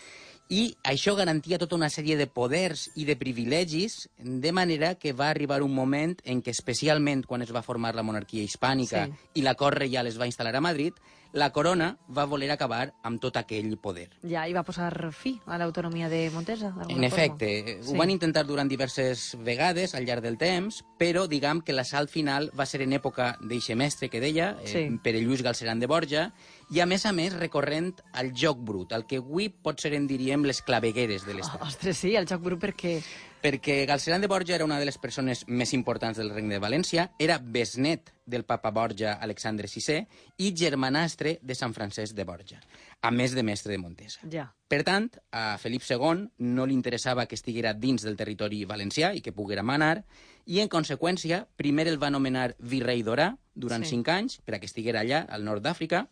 i 0.49 0.77
això 0.83 1.15
garantia 1.15 1.57
tota 1.59 1.75
una 1.75 1.89
sèrie 1.89 2.15
de 2.15 2.27
poders 2.27 2.89
i 2.95 3.03
de 3.05 3.15
privilegis, 3.19 4.07
de 4.17 4.51
manera 4.51 4.95
que 4.95 5.11
va 5.13 5.29
arribar 5.29 5.61
un 5.61 5.73
moment 5.75 6.15
en 6.23 6.41
què, 6.41 6.51
especialment 6.55 7.25
quan 7.27 7.41
es 7.43 7.51
va 7.53 7.61
formar 7.65 7.93
la 7.95 8.03
monarquia 8.03 8.43
hispànica 8.43 9.07
Sí. 9.07 9.13
i 9.35 9.41
la 9.41 9.55
cort 9.55 9.77
reial 9.77 10.07
es 10.07 10.17
va 10.19 10.27
instal·lar 10.27 10.55
a 10.55 10.61
Madrid, 10.61 10.93
la 11.33 11.51
corona 11.51 11.97
va 12.09 12.25
voler 12.25 12.49
acabar 12.51 12.93
amb 13.03 13.19
tot 13.21 13.37
aquell 13.37 13.77
poder. 13.77 14.09
Ja 14.23 14.47
hi 14.47 14.53
va 14.53 14.63
posar 14.63 15.11
fi 15.13 15.39
a 15.45 15.57
l'autonomia 15.57 16.09
de 16.09 16.29
Montesa, 16.33 16.67
En 16.67 16.73
forma. 16.87 17.05
efecte, 17.05 17.79
Sí. 17.81 17.93
ho 17.93 17.97
van 17.97 18.09
intentar 18.09 18.45
durant 18.45 18.67
diverses 18.69 19.35
vegades 19.39 19.93
al 19.95 20.05
llarg 20.05 20.21
del 20.23 20.37
temps, 20.37 20.83
però 20.97 21.27
diguem 21.27 21.61
que 21.61 21.73
l'assalt 21.73 22.09
final 22.09 22.51
va 22.57 22.65
ser 22.65 22.81
en 22.81 22.93
època 22.93 23.37
d'eixe 23.41 23.75
mestre 23.75 24.09
que 24.09 24.19
deia, 24.19 24.57
eh, 24.63 24.67
Sí. 24.67 24.99
Pere 25.03 25.21
Lluís 25.21 25.41
Galceran 25.43 25.79
de 25.79 25.87
Borja, 25.87 26.33
i 26.69 26.79
a 26.81 26.85
més 26.85 27.05
a 27.05 27.11
més 27.13 27.33
recorrent 27.33 27.93
al 28.13 28.33
joc 28.33 28.57
brut, 28.59 28.91
al 28.93 29.05
que 29.05 29.17
avui 29.17 29.49
pot 29.49 29.79
ser 29.79 29.93
en 29.93 30.07
diríem 30.07 30.43
les 30.43 30.61
clavegueres 30.61 31.25
de 31.25 31.33
l'Estat. 31.33 31.61
Oh, 31.61 31.65
ostres, 31.67 31.97
sí, 31.97 32.15
el 32.15 32.27
joc 32.27 32.41
brut 32.41 32.59
perquè... 32.59 33.01
Perquè 33.47 33.85
Galceran 33.87 34.19
de 34.19 34.27
Borja 34.27 34.55
era 34.55 34.65
una 34.65 34.77
de 34.77 34.83
les 34.83 34.97
persones 34.99 35.45
més 35.47 35.71
importants 35.71 36.17
del 36.19 36.33
Regne 36.33 36.57
de 36.57 36.59
València, 36.59 37.05
era 37.17 37.37
besnet 37.39 38.09
del 38.27 38.43
papa 38.43 38.73
Borja 38.75 39.13
Alexandre 39.23 39.69
VI 39.71 40.01
i 40.43 40.49
germanastre 40.51 41.37
de 41.41 41.55
Sant 41.55 41.71
Francesc 41.71 42.11
de 42.17 42.25
Borja, 42.27 42.59
a 42.99 43.11
més 43.15 43.31
de 43.37 43.45
mestre 43.47 43.71
de 43.71 43.77
Montesa. 43.79 44.19
Ja. 44.27 44.49
Per 44.67 44.81
tant, 44.83 45.07
a 45.31 45.55
Felip 45.63 45.85
II 45.87 46.25
no 46.43 46.65
li 46.67 46.75
interessava 46.75 47.23
que 47.25 47.39
estiguera 47.39 47.71
dins 47.71 48.03
del 48.03 48.19
territori 48.19 48.65
valencià 48.67 49.13
i 49.15 49.23
que 49.23 49.31
poguera 49.31 49.63
manar, 49.63 50.03
i 50.43 50.59
en 50.59 50.67
conseqüència, 50.67 51.45
primer 51.55 51.87
el 51.87 52.03
va 52.03 52.11
nomenar 52.11 52.49
virrei 52.59 52.99
d'Orà 52.99 53.29
durant 53.55 53.85
Sí. 53.87 53.95
cinc 53.95 54.09
anys, 54.09 54.41
per 54.43 54.55
a 54.55 54.59
que 54.59 54.67
estiguera 54.67 55.05
allà, 55.05 55.23
al 55.23 55.45
nord 55.45 55.63
d'Àfrica, 55.63 56.09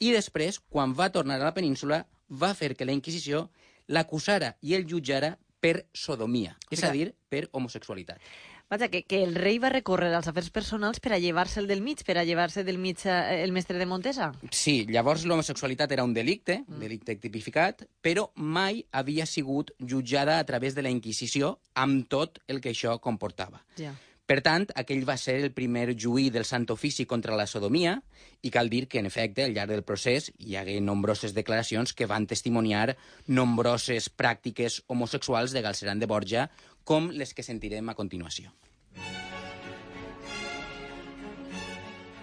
i 0.00 0.12
després, 0.12 0.60
quan 0.60 0.92
va 0.92 1.08
tornar 1.08 1.40
a 1.40 1.44
la 1.48 1.54
península, 1.54 2.04
va 2.28 2.52
fer 2.52 2.76
que 2.76 2.84
la 2.84 2.92
Inquisició 2.92 3.48
l'acusara 3.86 4.56
i 4.60 4.74
el 4.74 4.84
jutjara 4.84 5.38
per 5.64 5.86
sodomia, 5.96 6.58
és 6.68 6.82
a 6.84 6.92
dir, 6.92 7.14
per 7.32 7.46
homosexualitat. 7.56 8.20
Vaja, 8.68 8.88
que, 8.88 9.02
que 9.04 9.20
el 9.22 9.34
rei 9.36 9.58
va 9.60 9.68
recórrer 9.72 10.10
als 10.16 10.28
afers 10.30 10.48
personals 10.52 11.00
per 11.00 11.12
a 11.14 11.18
llevar-se'l 11.20 11.68
del 11.68 11.82
mig, 11.84 12.00
per 12.04 12.16
a 12.18 12.24
llevar-se 12.24 12.64
del 12.64 12.80
mig 12.80 13.04
eh, 13.04 13.42
el 13.44 13.52
mestre 13.52 13.78
de 13.78 13.86
Montesa. 13.86 14.30
Sí, 14.50 14.86
llavors 14.88 15.26
l'homosexualitat 15.28 15.92
era 15.92 16.04
un 16.04 16.14
delicte, 16.16 16.62
un 16.68 16.80
delicte 16.80 17.16
tipificat, 17.20 17.84
però 18.00 18.30
mai 18.34 18.82
havia 18.90 19.28
sigut 19.28 19.74
jutjada 19.78 20.38
a 20.38 20.48
través 20.48 20.74
de 20.74 20.84
la 20.84 20.92
Inquisició 20.92 21.58
amb 21.74 22.08
tot 22.08 22.40
el 22.48 22.60
que 22.64 22.72
això 22.72 22.96
comportava. 23.04 23.62
Ja. 23.80 23.92
Per 24.24 24.38
tant, 24.40 24.64
aquell 24.80 25.02
va 25.04 25.18
ser 25.20 25.34
el 25.42 25.50
primer 25.52 25.90
juí 26.00 26.30
del 26.32 26.46
Sant 26.48 26.64
Ofici 26.72 27.04
contra 27.04 27.36
la 27.36 27.44
sodomia 27.46 27.98
i 28.40 28.50
cal 28.54 28.70
dir 28.72 28.86
que, 28.88 29.02
en 29.02 29.08
efecte, 29.10 29.44
al 29.44 29.52
llarg 29.52 29.74
del 29.74 29.84
procés 29.84 30.30
hi 30.38 30.56
hagué 30.56 30.78
nombroses 30.80 31.34
declaracions 31.36 31.92
que 31.92 32.08
van 32.08 32.24
testimoniar 32.26 32.96
nombroses 33.26 34.08
pràctiques 34.08 34.80
homosexuals 34.86 35.52
de 35.52 35.60
Galceran 35.60 36.00
de 36.00 36.08
Borja, 36.08 36.48
com 36.84 37.10
les 37.12 37.36
que 37.36 37.44
sentirem 37.44 37.92
a 37.92 37.94
continuació. 38.00 38.54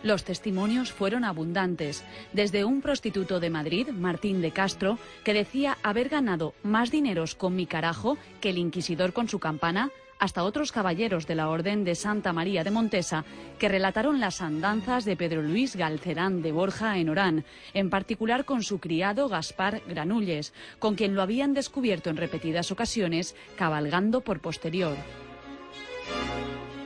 Los 0.01 0.23
testimonios 0.23 0.91
fueron 0.91 1.23
abundantes, 1.23 2.03
desde 2.33 2.65
un 2.65 2.81
prostituto 2.81 3.39
de 3.39 3.51
Madrid, 3.51 3.89
Martín 3.89 4.41
de 4.41 4.49
Castro, 4.49 4.97
que 5.23 5.35
decía 5.35 5.77
haber 5.83 6.09
ganado 6.09 6.55
más 6.63 6.89
dineros 6.89 7.35
con 7.35 7.55
mi 7.55 7.67
carajo 7.67 8.17
que 8.39 8.49
el 8.49 8.57
inquisidor 8.57 9.13
con 9.13 9.29
su 9.29 9.37
campana, 9.37 9.91
hasta 10.21 10.43
otros 10.43 10.71
caballeros 10.71 11.25
de 11.25 11.33
la 11.33 11.49
Orden 11.49 11.83
de 11.83 11.95
Santa 11.95 12.31
María 12.31 12.63
de 12.63 12.69
Montesa, 12.69 13.25
que 13.57 13.67
relataron 13.67 14.19
las 14.19 14.39
andanzas 14.41 15.03
de 15.03 15.17
Pedro 15.17 15.41
Luis 15.41 15.75
Galcerán 15.75 16.43
de 16.43 16.51
Borja 16.51 16.99
en 16.99 17.09
Orán, 17.09 17.43
en 17.73 17.89
particular 17.89 18.45
con 18.45 18.61
su 18.61 18.79
criado 18.79 19.27
Gaspar 19.27 19.81
Granulles, 19.87 20.53
con 20.77 20.93
quien 20.93 21.15
lo 21.15 21.23
habían 21.23 21.55
descubierto 21.55 22.11
en 22.11 22.17
repetidas 22.17 22.71
ocasiones 22.71 23.35
cabalgando 23.57 24.21
por 24.21 24.41
posterior. 24.41 24.95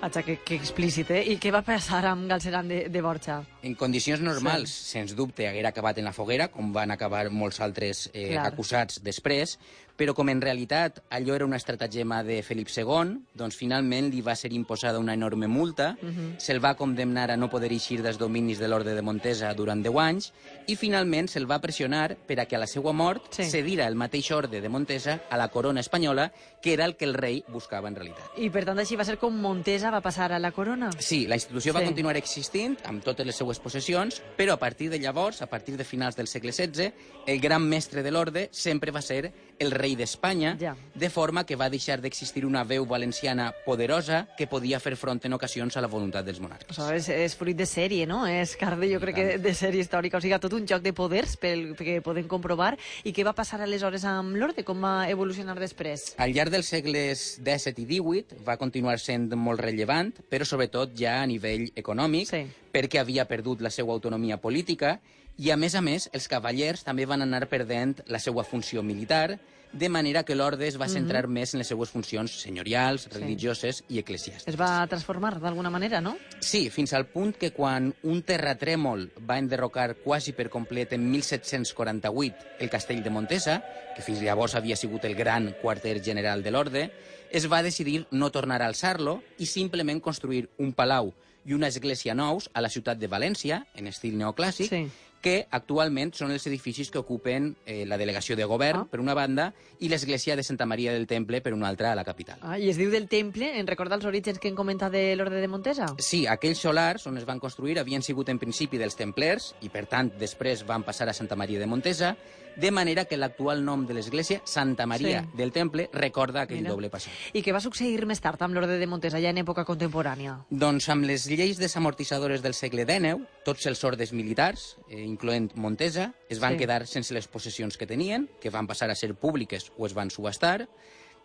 Vaja, 0.06 0.22
que, 0.22 0.38
que 0.38 0.56
explícit, 0.56 1.10
eh? 1.10 1.24
I 1.34 1.40
què 1.42 1.50
va 1.50 1.64
passar 1.66 2.04
amb 2.06 2.28
Galceran 2.30 2.68
de, 2.70 2.84
de 2.94 3.02
Borja? 3.02 3.40
En 3.66 3.74
condicions 3.80 4.22
normals, 4.22 4.70
sí. 4.70 4.92
sens 4.94 5.16
dubte, 5.18 5.48
haguera 5.50 5.72
acabat 5.74 5.98
en 5.98 6.06
la 6.06 6.14
foguera, 6.14 6.52
com 6.54 6.70
van 6.76 6.94
acabar 6.94 7.24
molts 7.34 7.58
altres 7.66 8.06
eh, 8.14 8.36
Clar. 8.36 8.46
acusats 8.52 9.02
després, 9.04 9.58
però 9.98 10.14
com 10.14 10.28
en 10.30 10.42
realitat 10.42 11.02
allò 11.10 11.36
era 11.36 11.46
una 11.46 11.56
estratagema 11.58 12.24
de 12.24 12.42
Felip 12.44 12.68
II, 12.76 13.20
doncs 13.34 13.56
finalment 13.56 14.10
li 14.12 14.22
va 14.22 14.36
ser 14.36 14.52
imposada 14.54 15.00
una 15.00 15.14
enorme 15.14 15.48
multa, 15.48 15.98
uh 16.02 16.06
-huh. 16.08 16.34
se'l 16.38 16.64
va 16.64 16.76
condemnar 16.76 17.32
a 17.32 17.38
no 17.38 17.50
poder 17.50 17.72
eixir 17.72 18.02
dels 18.02 18.18
dominis 18.18 18.60
de 18.60 18.68
l'Orde 18.68 18.94
de 18.96 19.02
Montesa 19.02 19.54
durant 19.54 19.82
10 19.84 19.98
anys, 20.00 20.34
i 20.68 20.76
finalment 20.76 21.28
se'l 21.30 21.50
va 21.50 21.60
pressionar 21.62 22.16
per 22.28 22.40
a 22.40 22.46
que 22.46 22.56
a 22.56 22.60
la 22.60 22.68
seva 22.68 22.92
mort 22.94 23.24
Sí. 23.34 23.44
cedira 23.46 23.88
el 23.88 23.96
mateix 23.96 24.32
Orde 24.32 24.62
de 24.62 24.70
Montesa 24.70 25.22
a 25.30 25.38
la 25.38 25.48
corona 25.50 25.80
espanyola, 25.80 26.32
que 26.62 26.74
era 26.74 26.86
el 26.86 26.96
que 26.96 27.06
el 27.06 27.14
rei 27.14 27.44
buscava 27.48 27.88
en 27.88 27.96
realitat. 27.96 28.26
I 28.38 28.50
per 28.50 28.66
tant 28.66 28.80
així 28.80 28.96
va 28.96 29.06
ser 29.06 29.18
com 29.18 29.34
Montesa 29.40 29.92
va 29.92 30.02
passar 30.02 30.32
a 30.34 30.40
la 30.40 30.52
corona? 30.52 30.90
Sí, 31.00 31.28
la 31.28 31.36
institució 31.36 31.72
va 31.74 31.80
Sí. 31.82 31.86
continuar 31.86 32.18
existint 32.18 32.78
amb 32.86 33.04
totes 33.04 33.26
les 33.26 33.36
seues 33.36 33.60
possessions, 33.60 34.22
però 34.38 34.54
a 34.54 34.58
partir 34.58 34.90
de 34.90 34.98
llavors, 35.00 35.42
a 35.42 35.48
partir 35.48 35.78
de 35.78 35.84
finals 35.84 36.16
del 36.16 36.28
segle 36.28 36.52
XVI, 36.52 36.92
el 37.28 37.40
gran 37.40 37.62
mestre 37.68 38.02
de 38.04 38.12
l'orde 38.12 38.50
sempre 38.52 38.92
va 38.92 39.02
ser 39.02 39.32
el 39.60 39.72
rei 39.72 39.85
d'Espanya, 39.94 40.56
Ja. 40.60 40.76
de 40.96 41.10
forma 41.12 41.44
que 41.46 41.56
va 41.56 41.70
deixar 41.70 42.02
d'existir 42.02 42.44
una 42.46 42.64
veu 42.64 42.86
valenciana 42.88 43.54
poderosa 43.66 44.28
que 44.36 44.48
podia 44.48 44.80
fer 44.80 44.96
front 44.96 45.20
en 45.26 45.34
ocasions 45.34 45.78
a 45.78 45.82
la 45.82 45.88
voluntat 45.88 46.26
dels 46.26 46.40
monarques. 46.40 46.74
Això 46.80 46.90
és, 46.96 47.10
és 47.10 47.36
fruit 47.36 47.56
de 47.56 47.66
sèrie, 47.68 48.08
no? 48.08 48.26
És 48.26 48.56
carde, 48.56 48.90
jo 48.92 49.00
crec 49.00 49.16
que 49.16 49.38
de 49.38 49.54
sèrie 49.54 49.82
històrica. 49.84 50.18
O 50.18 50.22
sigui, 50.22 50.40
tot 50.40 50.54
un 50.54 50.66
joc 50.66 50.82
de 50.82 50.94
poders 50.94 51.36
pel, 51.38 51.76
que 51.76 52.00
podem 52.02 52.28
comprovar. 52.28 52.78
I 53.04 53.14
què 53.14 53.24
va 53.24 53.34
passar 53.38 53.62
aleshores 53.62 54.04
amb 54.06 54.36
l'orde? 54.36 54.64
Com 54.64 54.82
va 54.82 55.10
evolucionar 55.10 55.60
després? 55.60 56.16
Al 56.18 56.32
llarg 56.34 56.50
dels 56.50 56.66
segles 56.72 57.36
XVII 57.44 57.76
i 57.84 57.86
XVIII 57.86 58.44
va 58.48 58.56
continuar 58.58 58.98
sent 59.00 59.30
molt 59.36 59.60
rellevant, 59.60 60.14
però 60.32 60.46
sobretot 60.48 60.96
ja 60.96 61.22
a 61.22 61.28
nivell 61.28 61.70
econòmic, 61.76 62.30
Sí. 62.30 62.46
perquè 62.72 63.00
havia 63.02 63.26
perdut 63.28 63.60
la 63.62 63.70
seva 63.70 63.92
autonomia 63.92 64.38
política 64.38 65.00
i, 65.38 65.50
a 65.52 65.58
més 65.58 65.76
a 65.76 65.82
més, 65.82 66.10
els 66.14 66.30
cavallers 66.30 66.84
també 66.86 67.06
van 67.06 67.22
anar 67.22 67.48
perdent 67.50 68.00
la 68.08 68.20
seva 68.20 68.44
funció 68.46 68.82
militar, 68.84 69.40
de 69.76 69.90
manera 69.90 70.24
que 70.24 70.36
l'orde 70.40 70.70
es 70.70 70.78
va 70.80 70.88
centrar 70.88 71.26
més 71.28 71.52
en 71.54 71.60
les 71.60 71.68
seues 71.68 71.90
funcions 71.92 72.32
senyorials, 72.46 73.10
religioses 73.12 73.82
i 73.92 74.00
eclesiàstiques. 74.00 74.48
Es 74.54 74.56
va 74.56 74.88
transformar 74.88 75.34
d'alguna 75.44 75.70
manera, 75.70 76.00
no? 76.00 76.16
Sí, 76.40 76.70
fins 76.72 76.94
al 76.96 77.10
punt 77.12 77.36
que 77.36 77.52
quan 77.52 77.92
un 78.08 78.22
terratrèmol 78.24 79.10
va 79.28 79.38
enderrocar 79.38 79.98
quasi 80.00 80.32
per 80.32 80.48
complet 80.50 80.96
en 80.96 81.10
1748 81.12 82.56
el 82.60 82.70
castell 82.72 83.04
de 83.04 83.12
Montesa, 83.12 83.60
que 83.96 84.02
fins 84.02 84.24
llavors 84.24 84.56
havia 84.56 84.80
sigut 84.80 85.04
el 85.06 85.16
gran 85.16 85.52
quarter 85.62 86.02
general 86.02 86.42
de 86.44 86.56
l'orde, 86.56 86.88
es 87.32 87.52
va 87.52 87.64
decidir 87.64 88.06
no 88.12 88.32
tornar 88.32 88.62
a 88.62 88.70
alçar-lo 88.72 89.22
i 89.38 89.46
simplement 89.46 90.00
construir 90.00 90.48
un 90.58 90.72
palau 90.72 91.12
i 91.46 91.54
una 91.54 91.68
església 91.68 92.16
nous 92.16 92.50
a 92.54 92.62
la 92.64 92.72
ciutat 92.74 92.98
de 92.98 93.10
València, 93.12 93.66
en 93.76 93.88
estil 93.92 94.16
neoclàssic, 94.18 94.70
Sí. 94.72 94.88
Que 95.26 95.48
actualment 95.58 96.12
són 96.14 96.30
els 96.36 96.44
edificis 96.46 96.92
que 96.94 97.00
ocupen 97.02 97.56
eh, 97.66 97.82
la 97.90 97.98
delegació 97.98 98.36
de 98.38 98.46
govern, 98.46 98.84
Ah. 98.84 98.88
per 98.92 99.00
una 99.02 99.16
banda, 99.18 99.48
i 99.80 99.90
l'església 99.90 100.36
de 100.36 100.44
Santa 100.44 100.68
Maria 100.70 100.94
del 100.94 101.08
Temple, 101.08 101.40
per 101.42 101.54
una 101.56 101.68
altra, 101.68 101.92
a 101.94 101.96
la 101.96 102.04
capital. 102.06 102.38
Ah, 102.44 102.60
I 102.60 102.70
es 102.70 102.78
diu 102.78 102.92
del 102.92 103.08
temple, 103.10 103.50
en 103.58 103.66
recordar 103.66 103.98
els 103.98 104.06
orígens 104.06 104.38
que 104.38 104.48
hem 104.52 104.56
comentat 104.56 104.92
de 104.94 105.16
l'orde 105.16 105.42
de 105.42 105.48
Montesa? 105.50 105.88
Sí, 105.98 106.26
aquells 106.28 106.62
solars 106.62 107.08
on 107.10 107.18
es 107.18 107.26
van 107.26 107.40
construir 107.40 107.80
havien 107.82 108.04
sigut 108.06 108.30
en 108.30 108.38
principi 108.38 108.78
dels 108.78 108.96
templers 108.96 109.56
i, 109.66 109.70
per 109.74 109.88
tant, 109.90 110.12
després 110.20 110.62
van 110.68 110.84
passar 110.86 111.10
a 111.10 111.14
Santa 111.18 111.36
Maria 111.36 111.58
de 111.60 111.66
Montesa, 111.66 112.16
de 112.58 112.72
manera 112.72 113.06
que 113.06 113.18
l'actual 113.18 113.64
nom 113.66 113.86
de 113.86 113.94
l'església, 113.94 114.42
Santa 114.46 114.86
Maria 114.86 115.22
Sí. 115.22 115.38
del 115.38 115.52
Temple, 115.52 115.90
recorda 115.94 116.42
aquell 116.42 116.60
Mira. 116.62 116.72
doble 116.72 116.90
passat. 116.90 117.12
I 117.34 117.42
què 117.44 117.52
va 117.54 117.60
succeir 117.62 118.06
més 118.06 118.22
tard 118.22 118.42
amb 118.42 118.54
l'orde 118.56 118.78
de 118.80 118.88
Montesa, 118.88 119.20
ja 119.20 119.30
en 119.30 119.38
època 119.38 119.66
contemporània? 119.66 120.46
Doncs 120.50 120.90
amb 120.90 121.04
les 121.06 121.26
lleis 121.28 121.58
desamortitzadores 121.58 122.42
del 122.42 122.54
segle 122.54 122.86
XIX, 122.86 123.26
tots 123.44 123.66
els 123.66 123.84
ordes 123.84 124.14
militars, 124.14 124.78
eh, 124.90 125.02
incloent 125.02 125.52
Montesa, 125.56 126.14
es 126.30 126.40
van 126.40 126.54
Sí. 126.54 126.60
quedar 126.60 126.88
sense 126.88 127.14
les 127.14 127.28
possessions 127.28 127.78
que 127.78 127.86
tenien, 127.88 128.30
que 128.42 128.50
van 128.50 128.68
passar 128.68 128.90
a 128.90 128.96
ser 128.96 129.14
públiques 129.16 129.72
o 129.78 129.86
es 129.86 129.94
van 129.94 130.10
subhastar, 130.10 130.68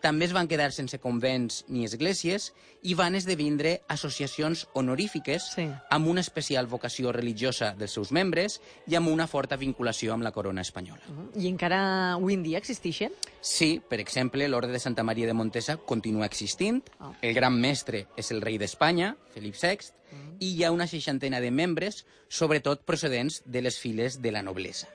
també 0.01 0.25
es 0.25 0.33
van 0.33 0.49
quedar 0.49 0.73
sense 0.73 0.99
convents 0.99 1.65
ni 1.69 1.85
esglésies 1.85 2.53
i 2.83 2.95
van 2.95 3.15
esdevindre 3.15 3.83
associacions 3.89 4.67
honorífiques 4.73 5.51
Sí. 5.55 5.67
amb 5.91 6.07
una 6.09 6.21
especial 6.23 6.67
vocació 6.67 7.13
religiosa 7.13 7.75
dels 7.79 7.93
seus 7.93 8.11
membres 8.13 8.61
i 8.87 8.95
amb 8.97 9.09
una 9.09 9.27
forta 9.27 9.57
vinculació 9.57 10.15
amb 10.15 10.23
la 10.23 10.33
corona 10.33 10.63
espanyola. 10.63 11.03
I 11.37 11.49
encara 11.49 12.15
avui 12.15 12.35
en 12.35 12.43
dia 12.43 12.59
existeixen? 12.59 13.13
Sí, 13.41 13.81
per 13.89 14.01
exemple, 14.01 14.49
l'Orde 14.49 14.73
de 14.73 14.79
Santa 14.81 15.03
Maria 15.03 15.27
de 15.27 15.35
Montesa 15.35 15.77
continua 15.77 16.27
existint, 16.27 16.83
Ah. 16.99 17.13
el 17.21 17.35
gran 17.35 17.61
mestre 17.61 18.07
és 18.17 18.31
el 18.31 18.41
rei 18.41 18.57
d'Espanya, 18.59 19.17
Felip 19.35 19.55
VI, 19.55 19.93
i 20.41 20.55
hi 20.57 20.65
ha 20.65 20.73
una 20.73 20.87
seixantena 20.89 21.41
de 21.41 21.51
membres, 21.51 22.05
sobretot 22.29 22.83
procedents 22.85 23.43
de 23.45 23.63
les 23.63 23.79
files 23.79 24.21
de 24.23 24.33
la 24.33 24.43
noblesa. 24.43 24.89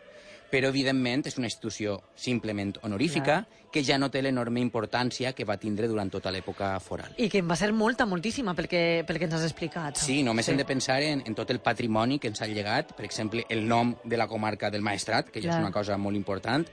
Però, 0.51 0.69
evidentment, 0.69 1.25
és 1.27 1.37
una 1.39 1.47
institució 1.49 1.97
simplement 2.15 2.75
honorífica 2.83 3.45
que 3.75 3.83
ja 3.83 3.97
no 3.99 4.07
té 4.07 4.21
l'enorme 4.23 4.61
importància 4.63 5.33
que 5.35 5.43
va 5.43 5.57
tindre 5.59 5.89
durant 5.91 6.07
tota 6.07 6.31
l'època 6.31 6.69
foral. 6.79 7.11
I 7.19 7.27
que 7.27 7.41
en 7.43 7.49
va 7.49 7.57
ser 7.59 7.73
molta, 7.75 8.05
moltíssima, 8.07 8.53
pel 8.55 8.69
que, 8.71 9.03
pel 9.07 9.19
que 9.19 9.27
ens 9.27 9.35
has 9.35 9.43
explicat. 9.43 9.99
Sí, 9.99 10.21
només 10.23 10.47
sí. 10.47 10.53
hem 10.53 10.61
de 10.61 10.67
pensar 10.69 11.01
en, 11.03 11.25
en 11.27 11.35
tot 11.35 11.51
el 11.51 11.59
patrimoni 11.59 12.19
que 12.19 12.31
ens 12.31 12.39
ha 12.41 12.47
llegat, 12.47 12.93
per 12.95 13.03
exemple, 13.03 13.43
el 13.49 13.67
nom 13.67 13.95
de 14.05 14.15
la 14.15 14.29
comarca 14.31 14.71
del 14.71 14.85
Maestrat, 14.85 15.27
que 15.27 15.41
ja 15.41 15.49
Clar. 15.49 15.59
és 15.59 15.65
una 15.65 15.73
cosa 15.75 15.97
molt 15.99 16.15
important. 16.15 16.63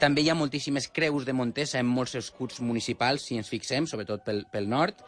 També 0.00 0.22
hi 0.24 0.32
ha 0.32 0.34
moltíssimes 0.38 0.88
creus 0.88 1.24
de 1.28 1.32
Montesa 1.36 1.78
en 1.78 1.86
molts 1.86 2.16
escuts 2.18 2.58
municipals, 2.60 3.22
si 3.28 3.38
ens 3.38 3.48
fixem, 3.50 3.86
sobretot 3.86 4.24
pel, 4.26 4.46
pel 4.50 4.66
nord. 4.68 5.04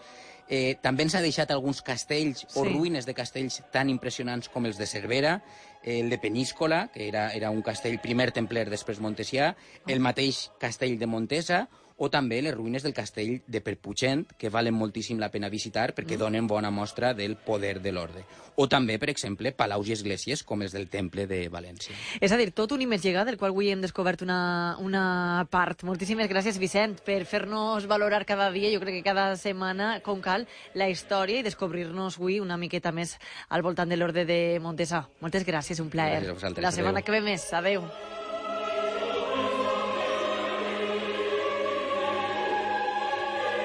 Eh, 0.51 0.77
també 0.83 1.05
ens 1.07 1.15
ha 1.15 1.21
deixat 1.23 1.51
alguns 1.55 1.79
castells 1.83 2.45
o 2.57 2.65
Sí. 2.65 2.73
ruïnes 2.73 3.07
de 3.07 3.15
castells 3.15 3.61
tan 3.71 3.89
impressionants 3.89 4.49
com 4.49 4.67
els 4.67 4.79
de 4.79 4.87
Cervera, 4.87 5.41
el 5.85 6.11
de 6.11 6.19
Peníscola, 6.19 6.89
que 6.93 7.09
era, 7.09 7.31
era 7.33 7.51
un 7.51 7.63
castell 7.63 8.01
primer 8.01 8.31
templer, 8.37 8.69
després 8.71 9.01
montesià, 9.01 9.55
el 9.89 10.01
mateix 10.01 10.51
castell 10.61 10.99
de 10.99 11.09
Montesa, 11.09 11.67
o 12.01 12.09
també 12.09 12.41
les 12.41 12.55
ruïnes 12.57 12.83
del 12.83 12.95
castell 12.97 13.43
de 13.47 13.61
Perpuigent, 13.61 14.25
que 14.41 14.49
valen 14.49 14.73
moltíssim 14.73 15.19
la 15.21 15.29
pena 15.29 15.51
visitar 15.53 15.91
perquè 15.93 16.17
donen 16.17 16.47
bona 16.49 16.71
mostra 16.73 17.13
del 17.13 17.37
poder 17.37 17.77
de 17.85 17.93
l'orde. 17.93 18.25
O 18.57 18.67
també, 18.73 18.97
per 19.01 19.11
exemple, 19.13 19.53
palaus 19.53 19.89
i 19.89 19.93
esglésies 19.93 20.43
com 20.45 20.65
els 20.65 20.73
del 20.73 20.89
Temple 20.89 21.27
de 21.29 21.43
València. 21.53 21.93
És 22.21 22.33
a 22.33 22.39
dir, 22.41 22.51
tot 22.57 22.73
un 22.73 22.81
investigat 22.81 23.29
del 23.29 23.37
qual 23.37 23.53
avui 23.53 23.69
hem 23.69 23.85
descobert 23.85 24.25
una, 24.25 24.77
una 24.81 25.45
part. 25.53 25.85
Moltíssimes 25.85 26.29
gràcies, 26.33 26.57
Vicent, 26.61 26.97
per 27.05 27.21
fer-nos 27.29 27.85
valorar 27.89 28.25
cada 28.25 28.49
dia, 28.53 28.73
jo 28.73 28.81
crec 28.81 28.97
que 28.99 29.05
cada 29.05 29.37
setmana, 29.37 29.93
com 30.05 30.25
cal, 30.25 30.49
la 30.73 30.89
història 30.89 31.41
i 31.41 31.47
descobrir-nos 31.47 32.17
avui 32.17 32.41
una 32.41 32.57
miqueta 32.57 32.95
més 32.97 33.19
al 33.51 33.61
voltant 33.61 33.93
de 33.93 34.01
l'orde 34.01 34.25
de 34.25 34.57
Montesa. 34.65 35.05
Moltes 35.21 35.45
gràcies, 35.45 35.70
un 35.79 35.89
plaer. 35.89 36.17
Gràcies 36.25 36.31
a 36.31 36.33
vosaltres, 36.35 36.63
La 36.65 36.73
setmana 36.73 36.99
adéu. 36.99 37.05
que 37.05 37.13
ve 37.13 37.21
més. 37.21 37.53
Adéu. 37.53 37.85